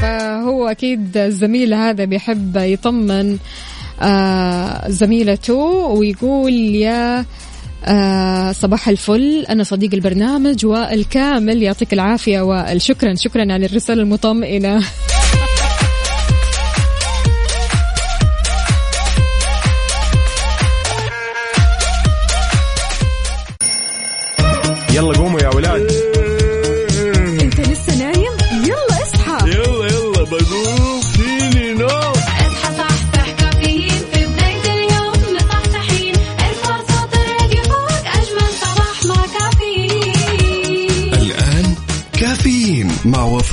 فهو 0.00 0.68
أكيد 0.68 1.16
الزميل 1.16 1.74
هذا 1.74 2.04
بيحب 2.04 2.56
يطمن 2.56 3.38
زميلته 4.88 5.54
ويقول 5.98 6.52
يا 6.52 7.24
آه 7.84 8.52
صباح 8.52 8.88
الفل. 8.88 9.46
أنا 9.48 9.64
صديق 9.64 9.94
البرنامج 9.94 10.66
وائل 10.66 11.04
كامل 11.04 11.62
يعطيك 11.62 11.92
العافية 11.92 12.40
وائل. 12.40 12.82
شكرا 12.82 13.14
شكرا 13.14 13.52
على 13.52 13.66
الرسالة 13.66 14.02
المطمئنة. 14.02 14.82
يلا 24.94 25.18
قوموا 25.18 25.40
يا 25.40 25.48
ولاد. 25.54 25.91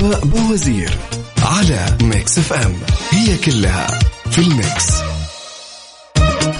وفاء 0.02 0.24
بوزير 0.24 0.90
على 1.42 1.96
Mix 2.02 2.38
FM 2.38 2.76
هي 3.10 3.36
كلها 3.36 3.86
في 4.30 4.38
ال 4.38 4.50
mix 4.50 4.86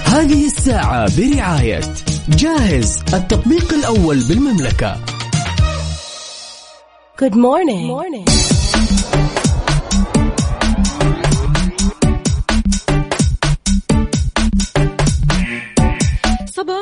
هذه 0.05 0.45
الساعة 0.45 1.17
برعاية 1.17 1.81
جاهز 2.29 2.99
التطبيق 3.13 3.73
الأول 3.73 4.19
بالمملكة 4.23 4.97
Good 7.21 7.35
morning. 7.35 7.85
morning. 7.87 8.50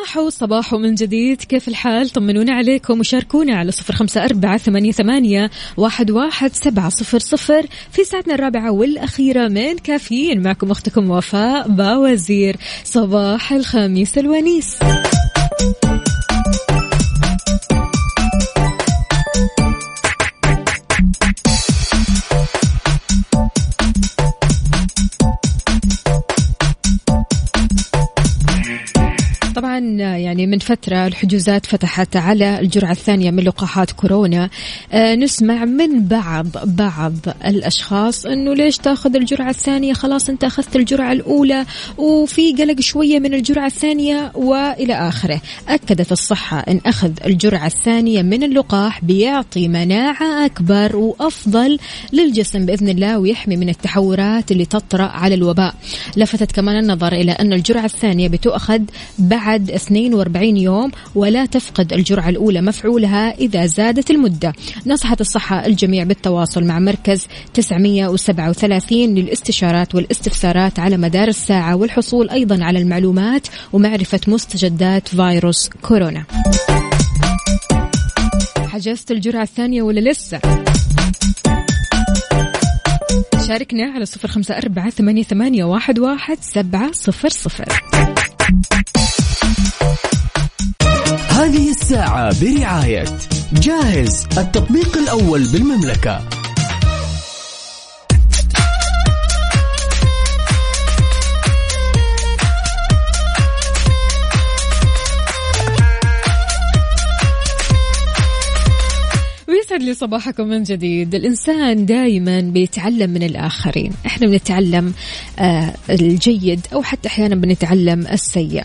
صباح 0.10 0.30
صباح 0.30 0.74
من 0.74 0.95
جديد. 0.95 1.41
كيف 1.41 1.67
الحال؟ 1.67 2.10
طمنونا 2.10 2.54
عليكم 2.54 3.00
وشاركونا 3.00 3.56
على 3.56 3.72
صفر 3.72 3.93
خمسة 3.93 4.26
أربعة 4.26 4.58
ثمانية, 4.58 4.91
ثمانية 4.91 5.50
واحد, 5.78 6.12
واحد 6.12 6.54
سبعة 6.54 6.89
صفر 6.89 7.19
صفر 7.19 7.65
في 7.91 8.04
ساعتنا 8.04 8.34
الرابعة 8.34 8.72
والأخيرة 8.72 9.48
من 9.48 9.78
كافيين. 9.78 10.41
معكم 10.41 10.72
أختكم 10.72 11.10
وفاء 11.10 11.67
باوزير. 11.67 12.56
صباح 12.84 13.54
الخميس 13.54 14.17
الونيس. 14.17 14.80
طبعا 29.55 29.79
يعني 30.17 30.47
من 30.47 30.59
فترة 30.59 31.07
الحجوزات 31.07 31.65
فتحت 31.65 32.15
على 32.15 32.59
الجرعة 32.59 32.91
الثانية 32.91 33.31
من 33.31 33.43
لقاحات 33.43 33.91
كورونا. 33.91 34.49
آه، 34.93 35.15
نسمع 35.15 35.65
من 35.65 36.03
بعض 36.05 36.47
بعض 36.65 37.13
الأشخاص 37.45 38.25
أنه 38.25 38.53
ليش 38.53 38.77
تأخذ 38.77 39.15
الجرعة 39.15 39.49
الثانية؟ 39.49 39.93
خلاص 39.93 40.29
أنت 40.29 40.43
أخذت 40.43 40.75
الجرعة 40.75 41.12
الأولى 41.12 41.65
وفي 41.97 42.53
قلق 42.53 42.79
شوية 42.79 43.19
من 43.19 43.33
الجرعة 43.33 43.65
الثانية 43.65 44.31
وإلى 44.35 44.93
آخره. 44.93 45.41
أكدت 45.67 46.12
الصحة 46.12 46.59
أن 46.59 46.81
أخذ 46.85 47.12
الجرعة 47.25 47.65
الثانية 47.65 48.21
من 48.21 48.43
اللقاح 48.43 49.05
بيعطي 49.05 49.67
مناعة 49.67 50.45
أكبر 50.45 50.95
وأفضل 50.95 51.79
للجسم 52.13 52.65
بإذن 52.65 52.89
الله 52.89 53.19
ويحمي 53.19 53.57
من 53.57 53.69
التحورات 53.69 54.51
اللي 54.51 54.65
تطرأ 54.65 55.07
على 55.07 55.35
الوباء. 55.35 55.75
لفتت 56.17 56.51
كمان 56.51 56.79
النظر 56.83 57.13
إلى 57.13 57.31
أن 57.31 57.53
الجرعة 57.53 57.85
الثانية 57.85 58.27
بتؤخذ 58.27 58.81
بعد 59.19 59.38
42 59.39 60.58
يوم 60.58 60.91
ولا 61.15 61.45
تفقد 61.45 61.93
الجرعة 61.93 62.30
الأولى 62.30 62.62
مفعولها 62.62 63.38
إذا 63.38 63.65
زادت 63.65 64.12
المدة. 64.12 64.54
نصحت 64.86 65.21
الصحة 65.21 65.65
الجميع 65.65 66.04
بالتواصل 66.04 66.63
مع 66.63 66.80
مركز 66.80 67.28
937 67.54 69.15
للاستشارات 69.15 69.95
والاستفسارات 69.95 70.80
على 70.80 70.97
مدار 70.97 71.28
الساعة 71.28 71.75
والحصول 71.75 72.30
أيضا 72.30 72.63
على 72.63 72.80
المعلومات 72.80 73.47
ومعرفة 73.73 74.19
مستجدات 74.28 75.08
فيروس 75.08 75.69
كورونا. 75.82 76.23
حجزت 78.67 79.12
الجرعة 79.12 79.43
الثانية 79.43 79.82
ولا 79.82 79.99
لسه؟ 79.99 80.39
شاركنا 83.47 83.91
على 83.91 84.06
صفر 84.06 84.28
خمسة 84.28 84.58
أربعة 84.58 84.89
ثمانية, 84.89 85.23
ثمانية 85.23 85.63
واحد, 85.63 85.99
واحد 85.99 86.38
سبعة 86.41 86.91
صفر 86.91 87.30
صفر. 87.30 87.65
هذه 91.39 91.69
الساعة 91.69 92.41
برعاية 92.41 93.06
جاهز 93.54 94.28
التطبيق 94.38 94.97
الأول 94.97 95.47
بالمملكة. 95.54 96.30
ويسعد 109.47 109.82
لي 109.84 109.93
صباحكم 109.93 110.47
من 110.47 110.63
جديد. 110.63 111.15
الإنسان 111.15 111.86
دائما 111.86 112.41
بيتعلم 112.41 113.10
من 113.10 113.23
الآخرين. 113.23 113.93
إحنا 114.06 114.28
بنتعلم 114.28 114.93
آه 115.39 115.73
الجيد 115.89 116.67
أو 116.73 116.84
حتى 116.84 117.08
أحيانا 117.08 117.36
بنتعلم 117.36 118.08
السيء. 118.08 118.63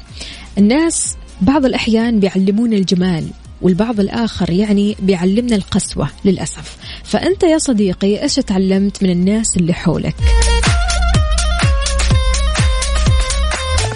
الناس 0.58 1.16
بعض 1.40 1.64
الأحيان 1.64 2.20
بيعلمون 2.20 2.72
الجمال 2.72 3.26
والبعض 3.62 4.00
الآخر 4.00 4.50
يعني 4.50 4.96
بيعلمنا 5.02 5.56
القسوة 5.56 6.08
للأسف. 6.24 6.76
فأنت 7.04 7.42
يا 7.42 7.58
صديقي 7.58 8.22
إيش 8.22 8.34
تعلمت 8.34 9.02
من 9.02 9.10
الناس 9.10 9.56
اللي 9.56 9.72
حولك؟ 9.72 10.14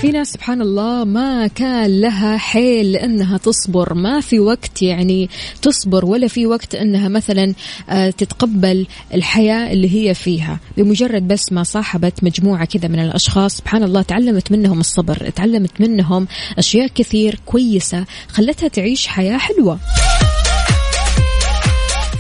في 0.01 0.13
ناس 0.13 0.33
سبحان 0.33 0.63
الله 0.63 1.05
ما 1.05 1.47
كان 1.47 2.01
لها 2.01 2.37
حيل 2.37 2.97
إنها 2.97 3.39
تصبر. 3.39 3.95
ما 3.95 4.21
في 4.21 4.41
وقت 4.41 4.83
يعني 4.83 5.31
تصبر 5.63 6.05
ولا 6.05 6.29
في 6.29 6.47
وقت 6.47 6.75
إنها 6.75 7.09
مثلا 7.09 7.55
آه، 7.91 8.11
تتقبل 8.11 8.87
الحياة 9.15 9.73
اللي 9.73 9.95
هي 9.95 10.15
فيها. 10.15 10.61
بمجرد 10.77 11.29
بس 11.29 11.53
ما 11.53 11.63
صاحبت 11.63 12.25
مجموعة 12.25 12.65
كذا 12.65 12.89
من 12.89 12.99
الأشخاص 12.99 13.57
سبحان 13.57 13.83
الله 13.83 14.03
تعلمت 14.03 14.53
منهم 14.53 14.81
الصبر 14.81 15.31
تعلمت 15.31 15.81
منهم 15.81 16.29
أشياء 16.59 16.87
كثير 16.87 17.41
كويسة 17.47 18.05
خلتها 18.29 18.69
تعيش 18.69 19.07
حياة 19.07 19.39
حلوة. 19.39 19.79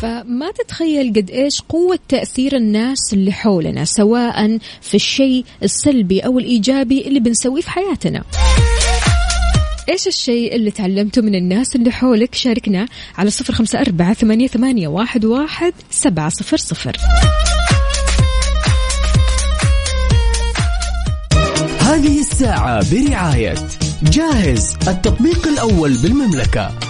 فما 0.02 0.50
تتخيل 0.50 1.12
قد 1.16 1.30
إيش 1.30 1.60
قوة 1.60 1.98
تأثير 2.08 2.56
الناس 2.56 2.98
اللي 3.12 3.32
حولنا 3.32 3.84
سواء 3.84 4.58
في 4.80 4.94
الشيء 4.94 5.44
السلبي 5.62 6.20
أو 6.20 6.38
الإيجابي 6.38 7.08
اللي 7.08 7.20
بنسويه 7.20 7.62
في 7.62 7.70
حياتنا. 7.70 8.24
إيش 9.88 10.06
الشيء 10.06 10.54
اللي 10.54 10.70
تعلمته 10.70 11.22
من 11.22 11.34
الناس 11.34 11.76
اللي 11.76 11.90
حولك؟ 11.90 12.34
شاركنا 12.34 12.86
على 13.18 13.30
صفر 13.30 13.52
خمسة 13.54 13.80
أربعة 13.80 14.14
ثمانية, 14.14 14.46
ثمانية 14.46 14.88
واحد, 14.88 15.24
واحد 15.24 15.72
سبعة 15.90 16.28
صفر 16.28 16.56
صفر. 16.56 16.96
هذه 21.80 22.20
الساعة 22.20 22.94
برعاية 22.94 23.54
جاهز 24.02 24.76
التطبيق 24.88 25.46
الأول 25.48 25.94
بالمملكة. 26.02 26.87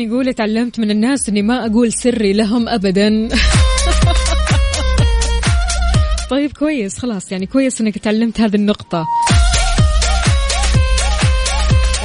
حسن 0.00 0.08
يقول 0.08 0.34
تعلمت 0.34 0.80
من 0.80 0.90
الناس 0.90 1.28
إني 1.28 1.42
ما 1.42 1.66
أقول 1.66 1.92
سري 1.92 2.32
لهم 2.32 2.68
ابدا. 2.68 3.28
طيب 6.30 6.52
كويس 6.52 6.98
خلاص 6.98 7.32
يعني 7.32 7.46
كويس 7.46 7.80
إنك 7.80 7.98
تعلمت 7.98 8.40
هذه 8.40 8.54
النقطة. 8.54 9.06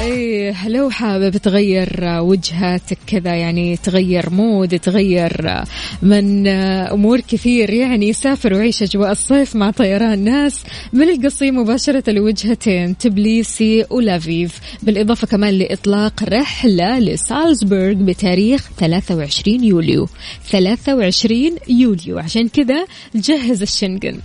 إيه 0.06 0.68
لو 0.68 0.90
حابب 0.90 1.36
تغير 1.36 2.00
وجهتك 2.02 2.98
كذا 3.06 3.34
يعني 3.34 3.76
تغير 3.76 4.30
مود 4.30 4.78
تغير 4.78 5.64
من 6.02 6.46
أمور 6.46 7.20
كثير 7.20 7.70
يعني 7.70 8.12
سافر 8.12 8.54
وعيش 8.54 8.82
أجواء 8.82 9.12
الصيف 9.12 9.56
مع 9.56 9.70
طيران 9.70 10.18
ناس 10.24 10.62
من 10.92 11.08
القصيم 11.08 11.58
مباشرة 11.58 12.10
لوجهتين 12.10 12.98
تبليسي 12.98 13.84
ولافيف. 13.90 14.60
بالإضافة 14.82 15.26
كمان 15.26 15.54
لإطلاق 15.54 16.22
رحلة 16.22 16.98
لسالزبورغ 16.98 17.94
بتاريخ 17.94 18.70
23 18.78 19.64
يوليو. 19.64 20.08
23 20.50 21.56
يوليو. 21.68 22.18
عشان 22.18 22.48
كذا 22.48 22.86
جهز 23.14 23.62
الشنقن 23.62 24.18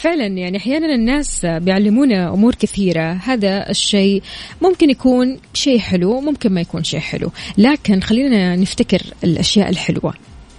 فعلا 0.00 0.26
يعني 0.26 0.56
أحيانا 0.56 0.94
الناس 0.94 1.46
بيعلمونا 1.46 2.34
أمور 2.34 2.54
كثيرة. 2.54 3.12
هذا 3.12 3.70
الشيء 3.70 4.22
ممكن 4.62 4.90
يكون 4.90 5.38
شيء 5.54 5.78
حلو 5.78 6.20
ممكن 6.20 6.52
ما 6.52 6.60
يكون 6.60 6.84
شيء 6.84 7.00
حلو. 7.00 7.30
لكن 7.58 8.00
خلينا 8.00 8.56
نفتكر 8.56 9.02
الأشياء 9.24 9.68
الحلوة. 9.68 10.14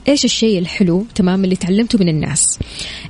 إيش 0.10 0.26
الشيء 0.26 0.60
الحلو 0.60 1.06
تمام 1.16 1.44
اللي 1.44 1.56
تعلمته 1.56 2.00
من 2.00 2.10
الناس؟ 2.10 2.60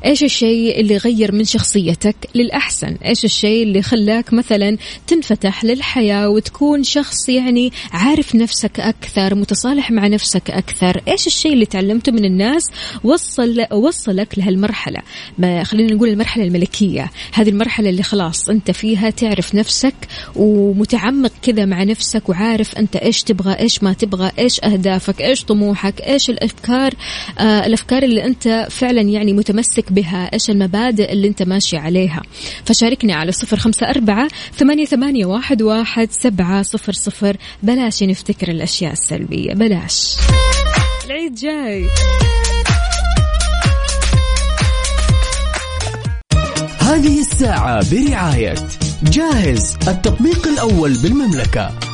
إيش 0.05 0.23
الشيء 0.23 0.79
اللي 0.79 0.97
غير 0.97 1.31
من 1.31 1.43
شخصيتك 1.43 2.15
للأحسن؟ 2.35 2.95
إيش 3.05 3.25
الشيء 3.25 3.63
اللي 3.63 3.81
خلاك 3.81 4.33
مثلا 4.33 4.77
تنفتح 5.07 5.63
للحياة 5.63 6.29
وتكون 6.29 6.83
شخص 6.83 7.29
يعني 7.29 7.71
عارف 7.91 8.35
نفسك 8.35 8.79
أكثر 8.79 9.35
متصالح 9.35 9.91
مع 9.91 10.07
نفسك 10.07 10.51
أكثر؟ 10.51 11.01
إيش 11.07 11.27
الشيء 11.27 11.53
اللي 11.53 11.65
تعلمته 11.65 12.11
من 12.11 12.25
الناس 12.25 12.63
وصل 13.03 13.65
وصلك 13.71 14.39
لهالمرحلة؟ 14.39 14.99
ما 15.37 15.63
خلينا 15.63 15.93
نقول 15.93 16.09
المرحلة 16.09 16.43
الملكية. 16.43 17.11
هذه 17.33 17.49
المرحلة 17.49 17.89
اللي 17.89 18.03
خلاص 18.03 18.49
أنت 18.49 18.71
فيها 18.71 19.09
تعرف 19.09 19.55
نفسك 19.55 19.95
ومتعمق 20.35 21.31
كذا 21.41 21.65
مع 21.65 21.83
نفسك 21.83 22.29
وعارف 22.29 22.77
أنت 22.77 22.95
إيش 22.95 23.23
تبغى 23.23 23.53
إيش 23.59 23.83
ما 23.83 23.93
تبغى 23.93 24.31
إيش 24.39 24.63
أهدافك 24.63 25.21
إيش 25.21 25.43
طموحك 25.43 26.01
إيش 26.01 26.29
الأفكار 26.29 26.88
آه 27.39 27.65
الأفكار 27.65 28.03
اللي 28.03 28.25
أنت 28.25 28.67
فعلا 28.71 29.01
يعني 29.01 29.33
متمسك 29.33 29.91
بها 29.91 30.29
إيش 30.33 30.49
المبادئ 30.49 31.11
اللي 31.11 31.27
أنت 31.27 31.43
ماشي 31.43 31.77
عليها. 31.77 32.21
فشاركني 32.65 33.13
على 33.13 33.31
صفر 33.31 33.57
خمسة 33.57 33.89
أربعة 33.89 34.27
ثمانية, 34.57 34.85
ثمانية 34.85 35.25
واحد, 35.25 35.61
واحد 35.61 36.11
سبعة 36.11 36.61
صفر 36.61 36.93
صفر. 36.93 37.37
بلاش 37.63 38.03
نفتكر 38.03 38.51
الأشياء 38.51 38.91
السلبية. 38.91 39.53
بلاش. 39.53 40.15
العيد 41.05 41.35
جاي. 41.35 41.85
هذه 46.81 47.19
الساعة 47.19 47.91
برعاية 47.91 48.55
جاهز 49.03 49.77
التطبيق 49.87 50.47
الأول 50.47 50.93
بالمملكة. 51.03 51.88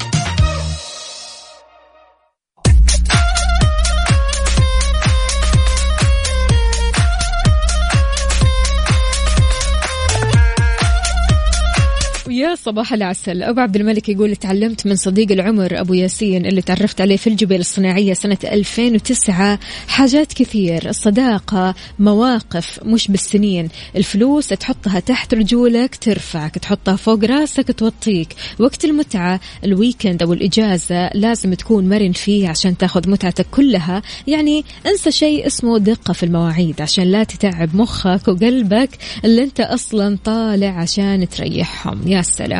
صباح 12.65 12.93
العسل. 12.93 13.43
أبو 13.43 13.60
عبد 13.60 13.75
الملك 13.75 14.10
يقول 14.10 14.36
تعلمت 14.36 14.88
من 14.88 14.95
صديق 14.95 15.32
العمر 15.32 15.80
أبو 15.80 15.93
ياسين 15.93 16.45
اللي 16.45 16.62
تعرفت 16.62 17.01
عليه 17.01 17.17
في 17.17 17.28
الجبيل 17.28 17.60
الصناعية 17.60 18.13
سنة 18.13 18.38
2009 18.43 19.60
حاجات 19.88 20.34
كثير 20.34 20.89
الصداقة 20.89 21.75
مواقف 21.99 22.80
مش 22.84 23.08
بالسنين. 23.08 23.69
الفلوس 23.95 24.47
تحطها 24.47 24.99
تحت 24.99 25.34
رجولك 25.34 25.95
ترفعك 25.95 26.58
تحطها 26.58 26.95
فوق 26.95 27.25
راسك 27.25 27.71
توطيك. 27.71 28.28
وقت 28.60 28.86
المتعة 28.86 29.39
الويكند 29.63 30.23
أو 30.23 30.34
الإجازة 30.34 31.10
لازم 31.13 31.54
تكون 31.54 31.89
مرن 31.89 32.12
فيه 32.12 32.49
عشان 32.49 32.78
تاخذ 32.78 33.10
متعتك 33.10 33.45
كلها. 33.51 34.01
يعني 34.28 34.63
انسى 34.88 35.12
شيء 35.12 35.47
اسمه 35.47 35.78
دقة 35.78 36.13
في 36.13 36.23
المواعيد 36.23 36.82
عشان 36.82 37.04
لا 37.04 37.23
تتعب 37.23 37.75
مخك 37.75 38.28
وقلبك 38.28 38.89
اللي 39.25 39.43
انت 39.43 39.60
أصلا 39.60 40.17
طالع 40.23 40.69
عشان 40.69 41.30
تريحهم. 41.30 42.08
يا 42.08 42.21
سلام. 42.21 42.54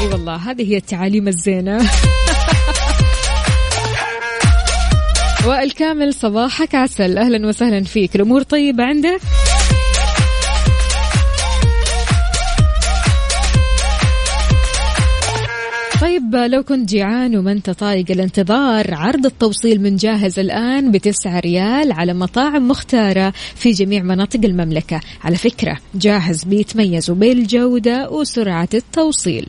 أي 0.00 0.06
والله 0.12 0.36
هذه 0.36 0.72
هي 0.72 0.76
التعاليم 0.76 1.28
الزينة. 1.28 1.78
وائل 5.46 5.70
كامل 5.70 6.14
صباحك 6.14 6.74
عسل. 6.74 7.18
أهلا 7.18 7.46
وسهلا 7.48 7.84
فيك. 7.84 8.16
الأمور 8.16 8.42
طيبة 8.42 8.84
عندك؟ 8.84 9.20
طيب 16.02 16.34
لو 16.34 16.62
كنت 16.62 16.88
جيعان 16.88 17.36
وما 17.36 17.52
أنت 17.52 17.70
طايق 17.70 18.10
الانتظار 18.10 18.94
عرض 18.94 19.26
التوصيل 19.26 19.82
من 19.82 19.96
جاهز 19.96 20.38
الآن 20.38 20.92
بتسعة 20.92 21.40
ريال 21.40 21.92
على 21.92 22.14
مطاعم 22.14 22.68
مختارة 22.68 23.32
في 23.54 23.70
جميع 23.70 24.02
مناطق 24.02 24.40
المملكة. 24.44 25.00
على 25.24 25.36
فكرة 25.36 25.78
جاهز 25.94 26.44
بيتميزوا 26.44 27.14
بالجودة 27.14 28.10
وسرعة 28.10 28.68
التوصيل. 28.74 29.46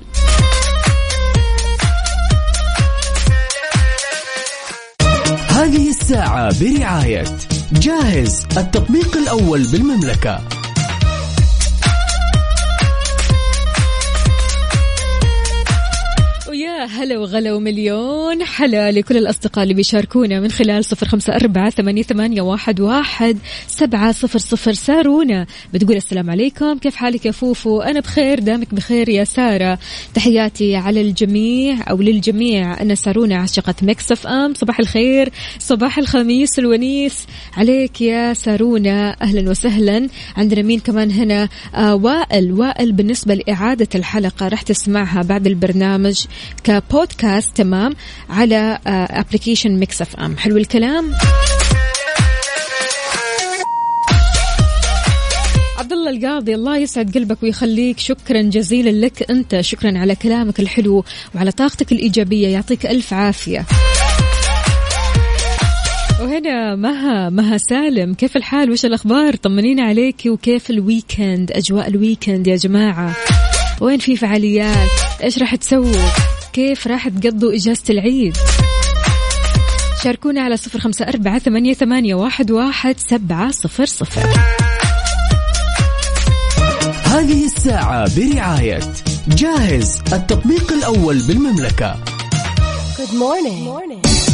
هذه 5.49 5.89
الساعة 5.89 6.59
برعاية 6.59 7.25
جاهز 7.71 8.45
التطبيق 8.57 9.17
الأول 9.17 9.63
بالمملكة. 9.71 10.62
هلا 16.85 17.17
وغلا 17.17 17.53
ومليون 17.53 18.43
حلا 18.43 18.91
لكل 18.91 19.17
الأصدقاء 19.17 19.63
اللي 19.63 19.73
بيشاركونا 19.73 20.39
من 20.39 20.51
خلال 20.51 20.85
صفر 20.85 21.07
خمسة 21.07 21.35
أربعة 21.35 21.69
ثمانية, 21.69 22.41
واحد, 22.41 22.79
واحد 22.79 23.37
سبعة 23.67 24.11
صفر 24.11 24.39
صفر. 24.39 24.73
سارونا 24.73 25.45
بتقول 25.73 25.95
السلام 25.95 26.29
عليكم. 26.29 26.77
كيف 26.77 26.95
حالك 26.95 27.25
يا 27.25 27.31
فوفو؟ 27.31 27.81
أنا 27.81 27.99
بخير 27.99 28.39
دامك 28.39 28.73
بخير 28.73 29.09
يا 29.09 29.23
سارة. 29.23 29.79
تحياتي 30.13 30.75
على 30.75 31.01
الجميع 31.01 31.77
أو 31.89 32.01
للجميع. 32.01 32.81
أنا 32.81 32.95
سارونا 32.95 33.35
عاشقة 33.35 33.75
Mix 33.81 34.11
FM. 34.11 34.53
صباح 34.53 34.79
الخير 34.79 35.29
صباح 35.59 35.97
الخميس 35.97 36.59
الونيس. 36.59 37.25
عليك 37.57 38.01
يا 38.01 38.33
سارونا. 38.33 39.15
أهلا 39.21 39.49
وسهلا. 39.49 40.07
عندنا 40.37 40.61
مين 40.61 40.79
كمان 40.79 41.11
هنا؟ 41.11 41.49
آه 41.75 41.95
وائل. 41.95 42.51
وائل 42.51 42.91
بالنسبة 42.91 43.33
لإعادة 43.33 43.87
الحلقة 43.95 44.47
راح 44.47 44.61
تسمعها 44.61 45.21
بعد 45.21 45.47
البرنامج. 45.47 46.25
كبودكاست 46.79 47.57
تمام 47.57 47.95
على 48.29 48.79
application 48.87 49.79
Mix 49.79 50.01
FM 50.01 50.37
حلو 50.37 50.57
الكلام؟ 50.57 51.11
عبد 55.77 55.93
الله 55.93 56.09
القاضي 56.09 56.55
الله 56.55 56.77
يسعد 56.77 57.17
قلبك 57.17 57.43
ويخليك. 57.43 57.99
شكرا 57.99 58.41
جزيلا 58.41 59.05
لك 59.05 59.31
أنت. 59.31 59.61
شكرا 59.61 59.97
على 59.97 60.15
كلامك 60.15 60.59
الحلو 60.59 61.03
وعلى 61.35 61.51
طاقتك 61.51 61.91
الإيجابية. 61.91 62.47
يعطيك 62.47 62.85
ألف 62.85 63.13
عافية. 63.13 63.65
وهنا 66.21 66.75
مها 66.75 67.29
مها 67.29 67.57
سالم. 67.57 68.13
كيف 68.13 68.37
الحال؟ 68.37 68.71
وش 68.71 68.85
الأخبار؟ 68.85 69.35
طمنينا 69.35 69.83
عليك 69.83 70.21
وكيف 70.25 70.69
ال 70.69 70.78
weekend؟ 70.78 71.51
أجواء 71.51 71.87
ال 71.87 71.95
weekend 71.95 72.47
يا 72.47 72.55
جماعة. 72.55 73.15
وين 73.81 73.99
في 73.99 74.15
فعاليات؟ 74.15 74.89
إيش 75.23 75.39
راح 75.39 75.55
تسووا 75.55 76.09
كيف 76.53 76.87
راح 76.87 77.09
تقضوا 77.09 77.53
إجازة 77.53 77.83
العيد 77.89 78.37
شاركونا 80.03 80.41
على 80.41 80.57
صفر 80.57 80.79
خمسة 80.79 81.05
أربعة 81.07 81.39
ثمانية, 81.39 81.73
ثمانية 81.73 82.15
واحد, 82.15 82.51
واحد 82.51 82.95
سبعة 82.99 83.51
صفر 83.51 83.85
صفر 83.85 84.21
هذه 87.05 87.45
الساعة 87.45 88.19
برعاية 88.19 88.79
جاهز 89.27 90.01
التطبيق 90.13 90.71
الأول 90.71 91.19
بالمملكة 91.27 91.95
Good 92.97 93.13
morning. 93.13 93.63
Good 93.63 93.73
morning. 93.73 94.32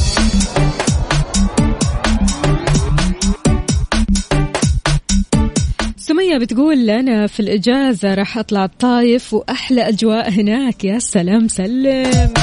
سمية 6.10 6.38
بتقول 6.38 6.90
أنا 6.90 7.28
في 7.28 7.40
الإجازة 7.40 8.14
راح 8.14 8.38
أطلع 8.38 8.66
الطايف 8.66 9.34
وأحلى 9.34 9.90
أجواء 9.90 10.30
هناك. 10.30 10.84
يا 10.84 11.00
سلام 11.00 11.48
سلم. 11.48 12.34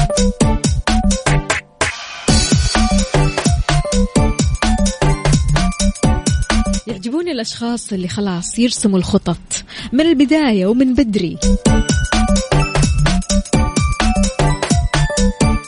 يعجبوني 6.87 7.31
الأشخاص 7.31 7.93
اللي 7.93 8.07
خلاص 8.07 8.59
يرسموا 8.59 8.99
الخطط 8.99 9.63
من 9.93 10.01
البداية 10.01 10.65
ومن 10.65 10.93
بدري. 10.93 11.37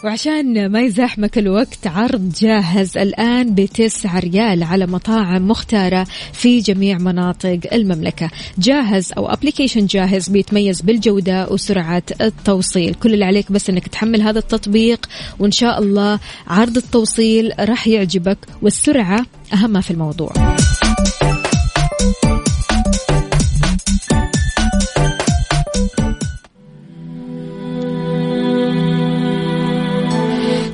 وعشان 0.03 0.71
ما 0.71 0.81
يزاحمك 0.81 1.38
الوقت 1.38 1.88
عرض 1.88 2.33
جاهز 2.41 2.97
الآن 2.97 3.55
بتسعة 3.55 4.19
ريال 4.19 4.63
على 4.63 4.88
مطاعم 4.88 5.47
مختارة 5.47 6.07
في 6.33 6.59
جميع 6.59 6.97
مناطق 6.97 7.59
المملكة. 7.73 8.29
جاهز 8.57 9.12
أو 9.17 9.27
أبليكيشن 9.27 9.85
جاهز 9.85 10.29
بيتميز 10.29 10.81
بالجودة 10.81 11.47
وسرعة 11.49 12.03
التوصيل. 12.21 12.93
كل 12.93 13.13
اللي 13.13 13.26
عليك 13.26 13.51
بس 13.51 13.69
أنك 13.69 13.88
تحمل 13.88 14.21
هذا 14.21 14.39
التطبيق 14.39 15.05
وإن 15.39 15.51
شاء 15.51 15.80
الله 15.80 16.19
عرض 16.47 16.78
التوصيل 16.78 17.53
راح 17.59 17.88
يعجبك 17.88 18.38
والسرعة 18.61 19.26
أهم 19.53 19.82
في 19.82 19.91
الموضوع. 19.91 20.34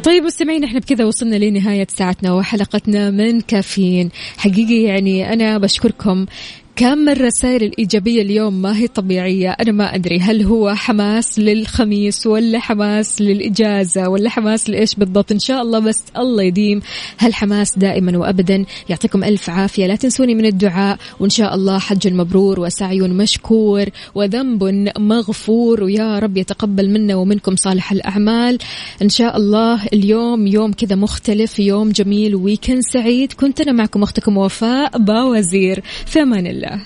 طيب 0.06 0.24
مستمعين 0.24 0.64
إحنا 0.64 0.80
بكذا 0.80 1.06
وصلنا 1.06 1.36
لنهاية 1.36 1.88
ساعتنا 1.90 2.34
وحلقتنا 2.34 3.12
من 3.12 3.42
كافيين. 3.42 4.10
حقيقي 4.38 4.84
يعني 4.84 5.34
أنا 5.34 5.58
بشكركم 5.58 6.26
كم 6.76 7.10
الرسائل 7.10 7.64
الإيجابية 7.64 8.22
اليوم؟ 8.22 8.62
ما 8.62 8.78
هي 8.78 8.88
طبيعية. 8.88 9.50
أنا 9.50 9.72
ما 9.72 9.96
أدري. 9.96 10.20
هل 10.20 10.44
هو 10.44 10.74
حماس 10.74 11.40
للخميس 11.40 12.28
ولا 12.28 12.60
حماس 12.60 13.22
للإجازة 13.22 14.10
ولا 14.10 14.30
حماس 14.30 14.70
لإيش 14.70 14.96
بالضبط؟ 14.96 15.32
إن 15.32 15.40
شاء 15.40 15.62
الله 15.62 15.80
بس 15.80 16.04
الله 16.18 16.44
يديم 16.44 16.82
هالحماس 17.20 17.80
دائما 17.80 18.18
وأبدا. 18.18 18.66
يعطيكم 18.90 19.24
ألف 19.24 19.50
عافية. 19.50 19.88
لا 19.88 19.96
تنسوني 19.96 20.36
من 20.36 20.46
الدعاء. 20.46 20.98
وإن 21.20 21.30
شاء 21.30 21.56
الله 21.56 21.80
حج 21.80 22.08
مبرور 22.08 22.60
وسعي 22.60 23.00
مشكور 23.00 23.86
وذنب 24.16 24.64
مغفور. 24.98 25.84
ويا 25.84 26.20
رب 26.20 26.38
يتقبل 26.38 26.90
منا 26.90 27.16
ومنكم 27.16 27.56
صالح 27.56 27.92
الأعمال. 27.92 28.58
إن 29.02 29.10
شاء 29.10 29.38
الله 29.38 29.86
اليوم 29.86 30.48
يوم 30.48 30.74
كذا 30.74 30.96
مختلف 30.96 31.60
يوم 31.60 31.90
جميل 31.90 32.36
ويكند 32.36 32.82
سعيد. 32.94 33.34
كنت 33.34 33.62
أنا 33.62 33.72
معكم 33.72 34.04
أختكم 34.04 34.38
وفاء 34.38 34.98
باوزير. 34.98 35.84
في 36.06 36.22
أمان 36.22 36.48
الله. 36.48 36.65
Yeah. 36.66 36.80